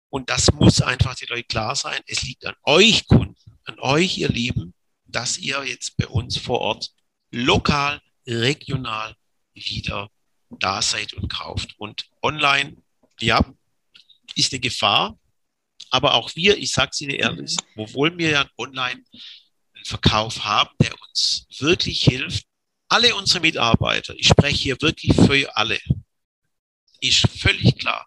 Und 0.08 0.30
das 0.30 0.52
muss 0.52 0.80
einfach 0.80 1.14
den 1.14 1.28
Leuten 1.28 1.48
klar 1.48 1.74
sein. 1.74 2.00
Es 2.06 2.22
liegt 2.22 2.46
an 2.46 2.54
euch 2.62 3.06
Kunden, 3.06 3.58
an 3.64 3.78
euch, 3.80 4.18
ihr 4.18 4.28
Lieben, 4.28 4.74
dass 5.04 5.38
ihr 5.38 5.64
jetzt 5.64 5.96
bei 5.96 6.06
uns 6.06 6.36
vor 6.36 6.60
Ort 6.60 6.90
lokal, 7.30 8.00
regional 8.26 9.14
wieder 9.54 10.10
da 10.50 10.82
seid 10.82 11.12
und 11.14 11.28
kauft. 11.28 11.74
Und 11.78 12.08
online, 12.22 12.76
ja, 13.20 13.44
ist 14.34 14.52
eine 14.52 14.60
Gefahr. 14.60 15.18
Aber 15.90 16.14
auch 16.14 16.34
wir, 16.34 16.56
ich 16.56 16.72
sage 16.72 16.90
es 16.92 17.00
Ihnen 17.00 17.12
ehrlich, 17.12 17.56
mhm. 17.74 17.82
obwohl 17.82 18.16
wir 18.18 18.30
ja 18.30 18.40
einen 18.42 18.50
Online-Verkauf 18.56 20.44
haben, 20.44 20.70
der 20.80 20.94
uns 21.08 21.46
wirklich 21.58 22.02
hilft, 22.02 22.44
alle 22.88 23.14
unsere 23.16 23.40
Mitarbeiter, 23.40 24.14
ich 24.16 24.28
spreche 24.28 24.62
hier 24.62 24.80
wirklich 24.80 25.14
für 25.14 25.56
alle, 25.56 25.78
ist 27.00 27.28
völlig 27.38 27.78
klar. 27.78 28.06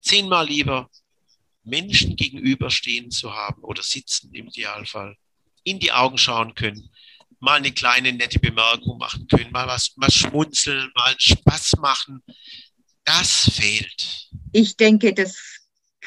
Zehnmal 0.00 0.46
lieber 0.46 0.90
Menschen 1.64 2.16
gegenüberstehen 2.16 3.10
zu 3.10 3.32
haben 3.32 3.62
oder 3.62 3.82
sitzen 3.82 4.34
im 4.34 4.48
Idealfall, 4.48 5.16
in 5.64 5.78
die 5.78 5.92
Augen 5.92 6.18
schauen 6.18 6.54
können, 6.54 6.90
mal 7.38 7.56
eine 7.56 7.72
kleine 7.72 8.12
nette 8.12 8.38
Bemerkung 8.38 8.98
machen 8.98 9.26
können, 9.28 9.50
mal 9.50 9.66
was, 9.66 9.96
mal 9.96 10.10
schmunzeln, 10.10 10.90
mal 10.94 11.14
Spaß 11.18 11.76
machen. 11.80 12.22
Das 13.04 13.50
fehlt. 13.52 14.28
Ich 14.52 14.76
denke, 14.76 15.12
das 15.12 15.51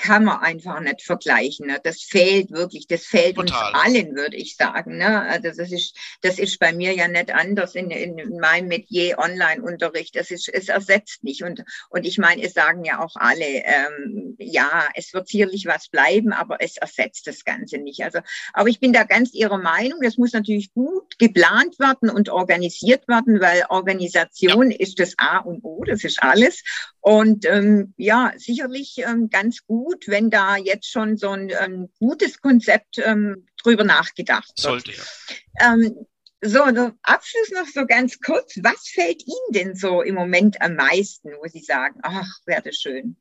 kann 0.05 0.25
man 0.25 0.39
einfach 0.39 0.79
nicht 0.81 1.01
vergleichen. 1.01 1.67
Ne? 1.67 1.79
Das 1.83 2.01
fehlt 2.01 2.51
wirklich, 2.51 2.85
das 2.85 3.05
fehlt 3.05 3.37
Total. 3.37 3.71
uns 3.73 3.83
allen, 3.83 4.15
würde 4.15 4.35
ich 4.35 4.55
sagen. 4.55 4.97
Ne? 4.97 5.21
Also 5.23 5.49
das 5.49 5.71
ist, 5.71 5.97
das 6.21 6.37
ist 6.37 6.59
bei 6.59 6.73
mir 6.73 6.93
ja 6.93 7.07
nicht 7.07 7.33
anders 7.33 7.73
in, 7.73 7.89
in, 7.89 8.19
in 8.19 8.39
meinem 8.39 8.67
Metier 8.67 9.17
Online-Unterricht. 9.17 10.15
Das 10.15 10.29
ist, 10.29 10.47
es 10.47 10.69
ersetzt 10.69 11.23
nicht. 11.23 11.43
Und, 11.43 11.63
und 11.89 12.05
ich 12.05 12.19
meine, 12.19 12.43
es 12.43 12.53
sagen 12.53 12.85
ja 12.85 13.03
auch 13.03 13.15
alle, 13.15 13.45
ähm, 13.45 14.35
ja, 14.37 14.87
es 14.93 15.13
wird 15.13 15.27
sicherlich 15.27 15.65
was 15.65 15.89
bleiben, 15.89 16.33
aber 16.33 16.57
es 16.59 16.77
ersetzt 16.77 17.25
das 17.25 17.43
Ganze 17.43 17.79
nicht. 17.79 18.03
Also, 18.03 18.19
aber 18.53 18.69
ich 18.69 18.79
bin 18.79 18.93
da 18.93 19.05
ganz 19.05 19.33
Ihrer 19.33 19.57
Meinung. 19.57 19.99
Das 20.03 20.17
muss 20.17 20.33
natürlich 20.33 20.71
gut 20.73 21.17
geplant 21.17 21.79
werden 21.79 22.11
und 22.11 22.29
organisiert 22.29 23.07
werden, 23.07 23.41
weil 23.41 23.63
Organisation 23.69 24.69
ja. 24.69 24.77
ist 24.79 24.99
das 24.99 25.15
A 25.17 25.39
und 25.39 25.63
O, 25.63 25.83
das 25.83 26.03
ist 26.03 26.21
alles. 26.21 26.61
Und 27.01 27.45
ähm, 27.45 27.93
ja, 27.97 28.33
sicherlich 28.35 28.95
ähm, 28.97 29.29
ganz 29.29 29.65
gut, 29.65 29.94
wenn 30.07 30.29
da 30.29 30.57
jetzt 30.57 30.91
schon 30.91 31.17
so 31.17 31.29
ein 31.29 31.51
ähm, 31.59 31.89
gutes 31.99 32.41
Konzept 32.41 32.97
ähm, 32.99 33.47
drüber 33.61 33.83
nachgedacht 33.83 34.49
wird. 34.49 34.59
Sollte 34.59 34.91
ja. 34.91 35.73
Ähm, 35.73 36.05
so, 36.41 36.61
Abschluss 37.01 37.49
noch 37.51 37.67
so 37.73 37.85
ganz 37.85 38.19
kurz. 38.19 38.57
Was 38.61 38.89
fällt 38.89 39.23
Ihnen 39.25 39.51
denn 39.51 39.75
so 39.75 40.01
im 40.01 40.15
Moment 40.15 40.61
am 40.61 40.75
meisten, 40.75 41.29
wo 41.41 41.47
Sie 41.47 41.61
sagen, 41.61 41.99
ach, 42.03 42.27
wäre 42.45 42.61
das 42.61 42.75
schön? 42.75 43.17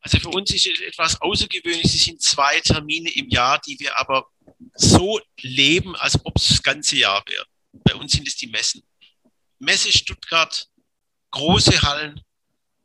Also 0.00 0.18
für 0.18 0.28
uns 0.28 0.54
ist 0.54 0.66
es 0.66 0.80
etwas 0.80 1.20
außergewöhnlich. 1.20 1.84
Es 1.84 2.04
sind 2.04 2.22
zwei 2.22 2.60
Termine 2.60 3.10
im 3.16 3.28
Jahr, 3.28 3.60
die 3.66 3.78
wir 3.80 3.98
aber 3.98 4.28
so 4.74 5.20
leben, 5.40 5.96
als 5.96 6.24
ob 6.24 6.36
es 6.36 6.48
das 6.48 6.62
ganze 6.62 6.96
Jahr 6.96 7.24
wäre. 7.26 7.46
Bei 7.72 7.94
uns 7.94 8.12
sind 8.12 8.28
es 8.28 8.36
die 8.36 8.46
Messen. 8.46 8.82
Messe 9.58 9.90
Stuttgart, 9.90 10.68
große 11.30 11.82
Hallen, 11.82 12.20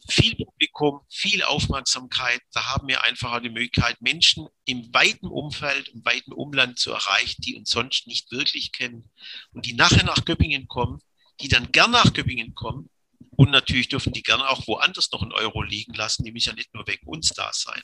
viel 0.08 0.36
Publikum, 0.36 1.02
viel 1.10 1.44
Aufmerksamkeit. 1.44 2.42
Da 2.54 2.66
haben 2.74 2.88
wir 2.88 3.04
einfach 3.04 3.40
die 3.42 3.50
Möglichkeit, 3.50 4.02
Menschen 4.02 4.48
im 4.66 4.94
weiten 4.94 5.28
Umfeld, 5.28 5.90
im 5.90 6.04
weiten 6.06 6.34
Umland 6.34 6.80
zu 6.80 6.92
erreichen, 6.92 7.42
die 7.42 7.56
uns 7.56 7.70
sonst 7.70 8.08
nicht 8.08 8.32
wirklich 8.32 8.72
kennen 8.72 9.10
und 9.54 9.66
die 9.66 9.74
nachher 9.74 10.04
nach 10.04 10.26
Göppingen 10.26 10.68
kommen, 10.68 11.02
die 11.40 11.48
dann 11.48 11.72
gern 11.72 11.92
nach 11.92 12.14
Göppingen 12.14 12.54
kommen. 12.56 12.90
Und 13.32 13.52
natürlich 13.52 13.90
dürfen 13.90 14.14
die 14.14 14.24
gerne 14.24 14.50
auch 14.50 14.68
woanders 14.68 15.12
noch 15.12 15.22
einen 15.22 15.32
Euro 15.32 15.62
liegen 15.62 15.94
lassen. 15.94 16.24
Die 16.24 16.32
müssen 16.32 16.50
ja 16.50 16.56
nicht 16.56 16.74
nur 16.74 16.86
wegen 16.88 17.08
uns 17.08 17.30
da 17.30 17.52
sein. 17.54 17.82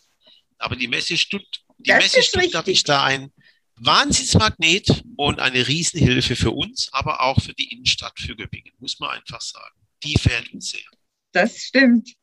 Aber 0.58 0.76
die 0.76 0.88
Messe, 0.88 1.18
Stutt 1.18 1.64
die 1.78 1.92
Messe 1.92 2.20
ist 2.20 2.30
Stuttgart 2.30 2.68
ist 2.68 2.90
da 2.90 3.04
ein 3.04 3.32
Wahnsinnsmagnet 3.76 5.04
und 5.18 5.40
eine 5.40 5.68
Riesenhilfe 5.68 6.36
für 6.36 6.52
uns, 6.52 6.92
aber 6.92 7.22
auch 7.22 7.40
für 7.40 7.54
die 7.54 7.72
Innenstadt, 7.72 8.20
für 8.20 8.36
Göppingen, 8.36 8.74
muss 8.80 9.00
man 9.00 9.12
einfach 9.12 9.42
sagen. 9.42 9.76
Die 10.04 10.16
fehlt 10.18 10.52
uns 10.54 10.70
sehr 10.70 10.82
das 11.38 11.58
stimmt. 11.58 12.14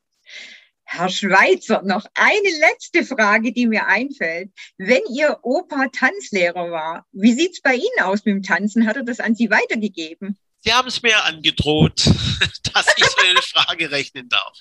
Herr 0.82 1.08
Schweizer, 1.08 1.82
noch 1.82 2.04
eine 2.14 2.50
letzte 2.58 3.04
Frage, 3.04 3.52
die 3.52 3.66
mir 3.66 3.86
einfällt. 3.86 4.50
Wenn 4.76 5.02
Ihr 5.12 5.38
Opa 5.42 5.88
Tanzlehrer 5.88 6.70
war, 6.70 7.06
wie 7.12 7.32
sieht 7.32 7.52
es 7.52 7.60
bei 7.62 7.74
Ihnen 7.74 8.02
aus 8.02 8.24
mit 8.24 8.34
dem 8.34 8.42
Tanzen? 8.42 8.86
Hat 8.86 8.96
er 8.96 9.04
das 9.04 9.20
an 9.20 9.34
Sie 9.34 9.50
weitergegeben? 9.50 10.38
Sie 10.60 10.72
haben 10.72 10.88
es 10.88 11.02
mir 11.02 11.22
angedroht, 11.24 12.06
dass 12.72 12.86
ich 12.96 13.04
so 13.04 13.22
eine 13.22 13.42
Frage 13.42 13.90
rechnen 13.90 14.28
darf. 14.28 14.58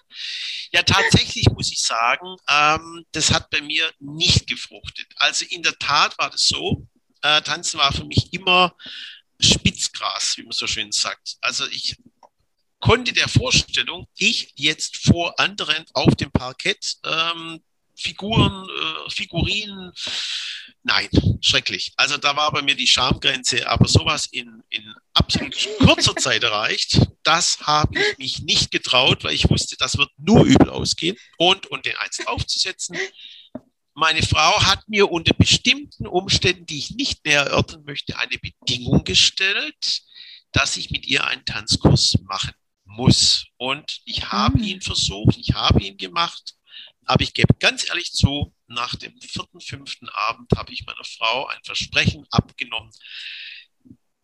Ja, 0.71 0.83
tatsächlich 0.83 1.49
muss 1.49 1.71
ich 1.71 1.81
sagen, 1.81 2.35
ähm, 2.49 3.05
das 3.11 3.31
hat 3.31 3.49
bei 3.49 3.61
mir 3.61 3.89
nicht 3.99 4.47
gefruchtet. 4.47 5.07
Also 5.17 5.45
in 5.49 5.63
der 5.63 5.77
Tat 5.79 6.17
war 6.17 6.29
das 6.29 6.47
so, 6.47 6.87
äh, 7.21 7.41
Tanzen 7.41 7.79
war 7.79 7.93
für 7.93 8.05
mich 8.05 8.33
immer 8.33 8.75
Spitzgras, 9.39 10.37
wie 10.37 10.43
man 10.43 10.51
so 10.51 10.67
schön 10.67 10.91
sagt. 10.91 11.37
Also 11.41 11.65
ich 11.67 11.97
konnte 12.83 13.13
der 13.13 13.29
Vorstellung, 13.29 14.07
ich 14.17 14.51
jetzt 14.55 14.97
vor 14.97 15.39
anderen 15.39 15.85
auf 15.93 16.15
dem 16.15 16.31
Parkett 16.31 16.97
ähm, 17.05 17.61
Figuren, 17.95 18.67
äh, 18.67 19.09
Figurinen, 19.09 19.93
nein, 20.83 21.07
schrecklich. 21.39 21.93
Also 21.95 22.17
da 22.17 22.35
war 22.35 22.51
bei 22.51 22.61
mir 22.61 22.75
die 22.75 22.87
Schamgrenze, 22.87 23.69
aber 23.69 23.87
sowas 23.87 24.25
in, 24.25 24.61
in 24.69 24.83
absolut 25.13 25.55
kurzer 25.77 26.13
Zeit 26.17 26.43
erreicht, 26.43 26.99
das 27.23 27.61
habe 27.61 27.97
ich 27.97 28.17
mich 28.17 28.39
nicht 28.41 28.71
getraut, 28.71 29.23
weil 29.23 29.33
ich 29.33 29.49
wusste, 29.49 29.77
das 29.77 29.97
wird 29.97 30.09
nur 30.17 30.43
übel 30.43 30.69
ausgehen 30.69 31.15
und, 31.37 31.67
und 31.67 31.85
den 31.85 31.95
eins 31.95 32.27
aufzusetzen. 32.27 32.97
Meine 33.93 34.23
Frau 34.23 34.61
hat 34.61 34.89
mir 34.89 35.09
unter 35.09 35.33
bestimmten 35.33 36.05
Umständen, 36.05 36.65
die 36.65 36.79
ich 36.79 36.91
nicht 36.91 37.23
näher 37.23 37.43
erörtern 37.43 37.85
möchte, 37.85 38.17
eine 38.17 38.37
Bedingung 38.39 39.05
gestellt, 39.05 40.01
dass 40.51 40.75
ich 40.75 40.91
mit 40.91 41.07
ihr 41.07 41.25
einen 41.25 41.45
Tanzkurs 41.45 42.15
machen 42.23 42.51
muss. 42.93 43.45
Und 43.57 44.01
ich 44.05 44.31
habe 44.31 44.57
mhm. 44.57 44.63
ihn 44.63 44.81
versucht, 44.81 45.37
ich 45.37 45.53
habe 45.53 45.81
ihn 45.81 45.97
gemacht, 45.97 46.55
aber 47.05 47.23
ich 47.23 47.33
gebe 47.33 47.53
ganz 47.59 47.87
ehrlich 47.87 48.13
zu, 48.13 48.53
nach 48.67 48.95
dem 48.95 49.19
vierten, 49.21 49.59
fünften 49.59 50.09
Abend 50.09 50.51
habe 50.55 50.71
ich 50.71 50.85
meiner 50.85 51.03
Frau 51.03 51.47
ein 51.47 51.59
Versprechen 51.63 52.25
abgenommen, 52.31 52.91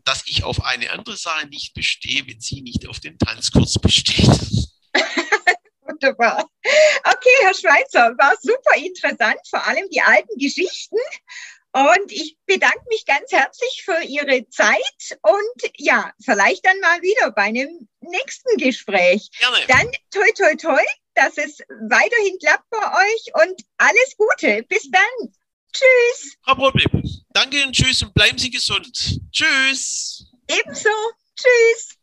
dass 0.04 0.24
ich 0.26 0.44
auf 0.44 0.64
eine 0.64 0.92
andere 0.92 1.18
Sache 1.18 1.48
nicht 1.48 1.74
bestehe, 1.74 2.26
wenn 2.28 2.40
sie 2.40 2.62
nicht 2.62 2.88
auf 2.88 3.00
den 3.00 3.18
Tanzkurs 3.20 3.78
besteht. 3.80 4.28
Wunderbar. 5.82 6.50
Okay, 6.64 7.36
Herr 7.42 7.54
Schweizer, 7.54 8.16
war 8.18 8.36
super 8.42 8.76
interessant, 8.78 9.40
vor 9.50 9.66
allem 9.66 9.88
die 9.92 10.02
alten 10.02 10.38
Geschichten. 10.38 10.98
Und 11.72 12.12
ich 12.12 12.36
bedanke 12.48 12.82
mich 12.90 13.06
ganz 13.06 13.32
herzlich 13.32 13.84
für 13.86 14.02
Ihre 14.04 14.48
Zeit 14.50 15.18
und 15.22 15.72
ja, 15.78 16.12
vielleicht 16.24 16.66
dann 16.66 16.80
mal 16.80 17.02
wieder 17.02 17.32
bei 17.32 17.44
einem 17.44 17.88
nächsten 18.02 18.58
Gespräch. 18.58 19.30
Gerne. 19.38 19.58
Dann 19.68 19.92
toi, 20.12 20.32
toi, 20.36 20.56
toi, 20.56 20.84
dass 21.14 21.38
es 21.38 21.60
weiterhin 21.90 22.40
klappt 22.40 22.70
bei 22.72 22.78
euch 22.78 23.46
und 23.46 23.62
alles 23.78 24.16
Gute. 24.18 24.64
Bis 24.64 24.90
dann. 24.90 25.34
Tschüss. 25.72 26.36
Kein 26.44 26.56
Problem. 26.58 27.04
Danke 27.30 27.64
und 27.64 27.74
tschüss 27.74 28.02
und 28.02 28.14
bleiben 28.16 28.38
Sie 28.40 28.50
gesund. 28.50 29.20
Tschüss. 29.32 30.26
Ebenso. 30.48 30.90
Tschüss. 31.36 31.99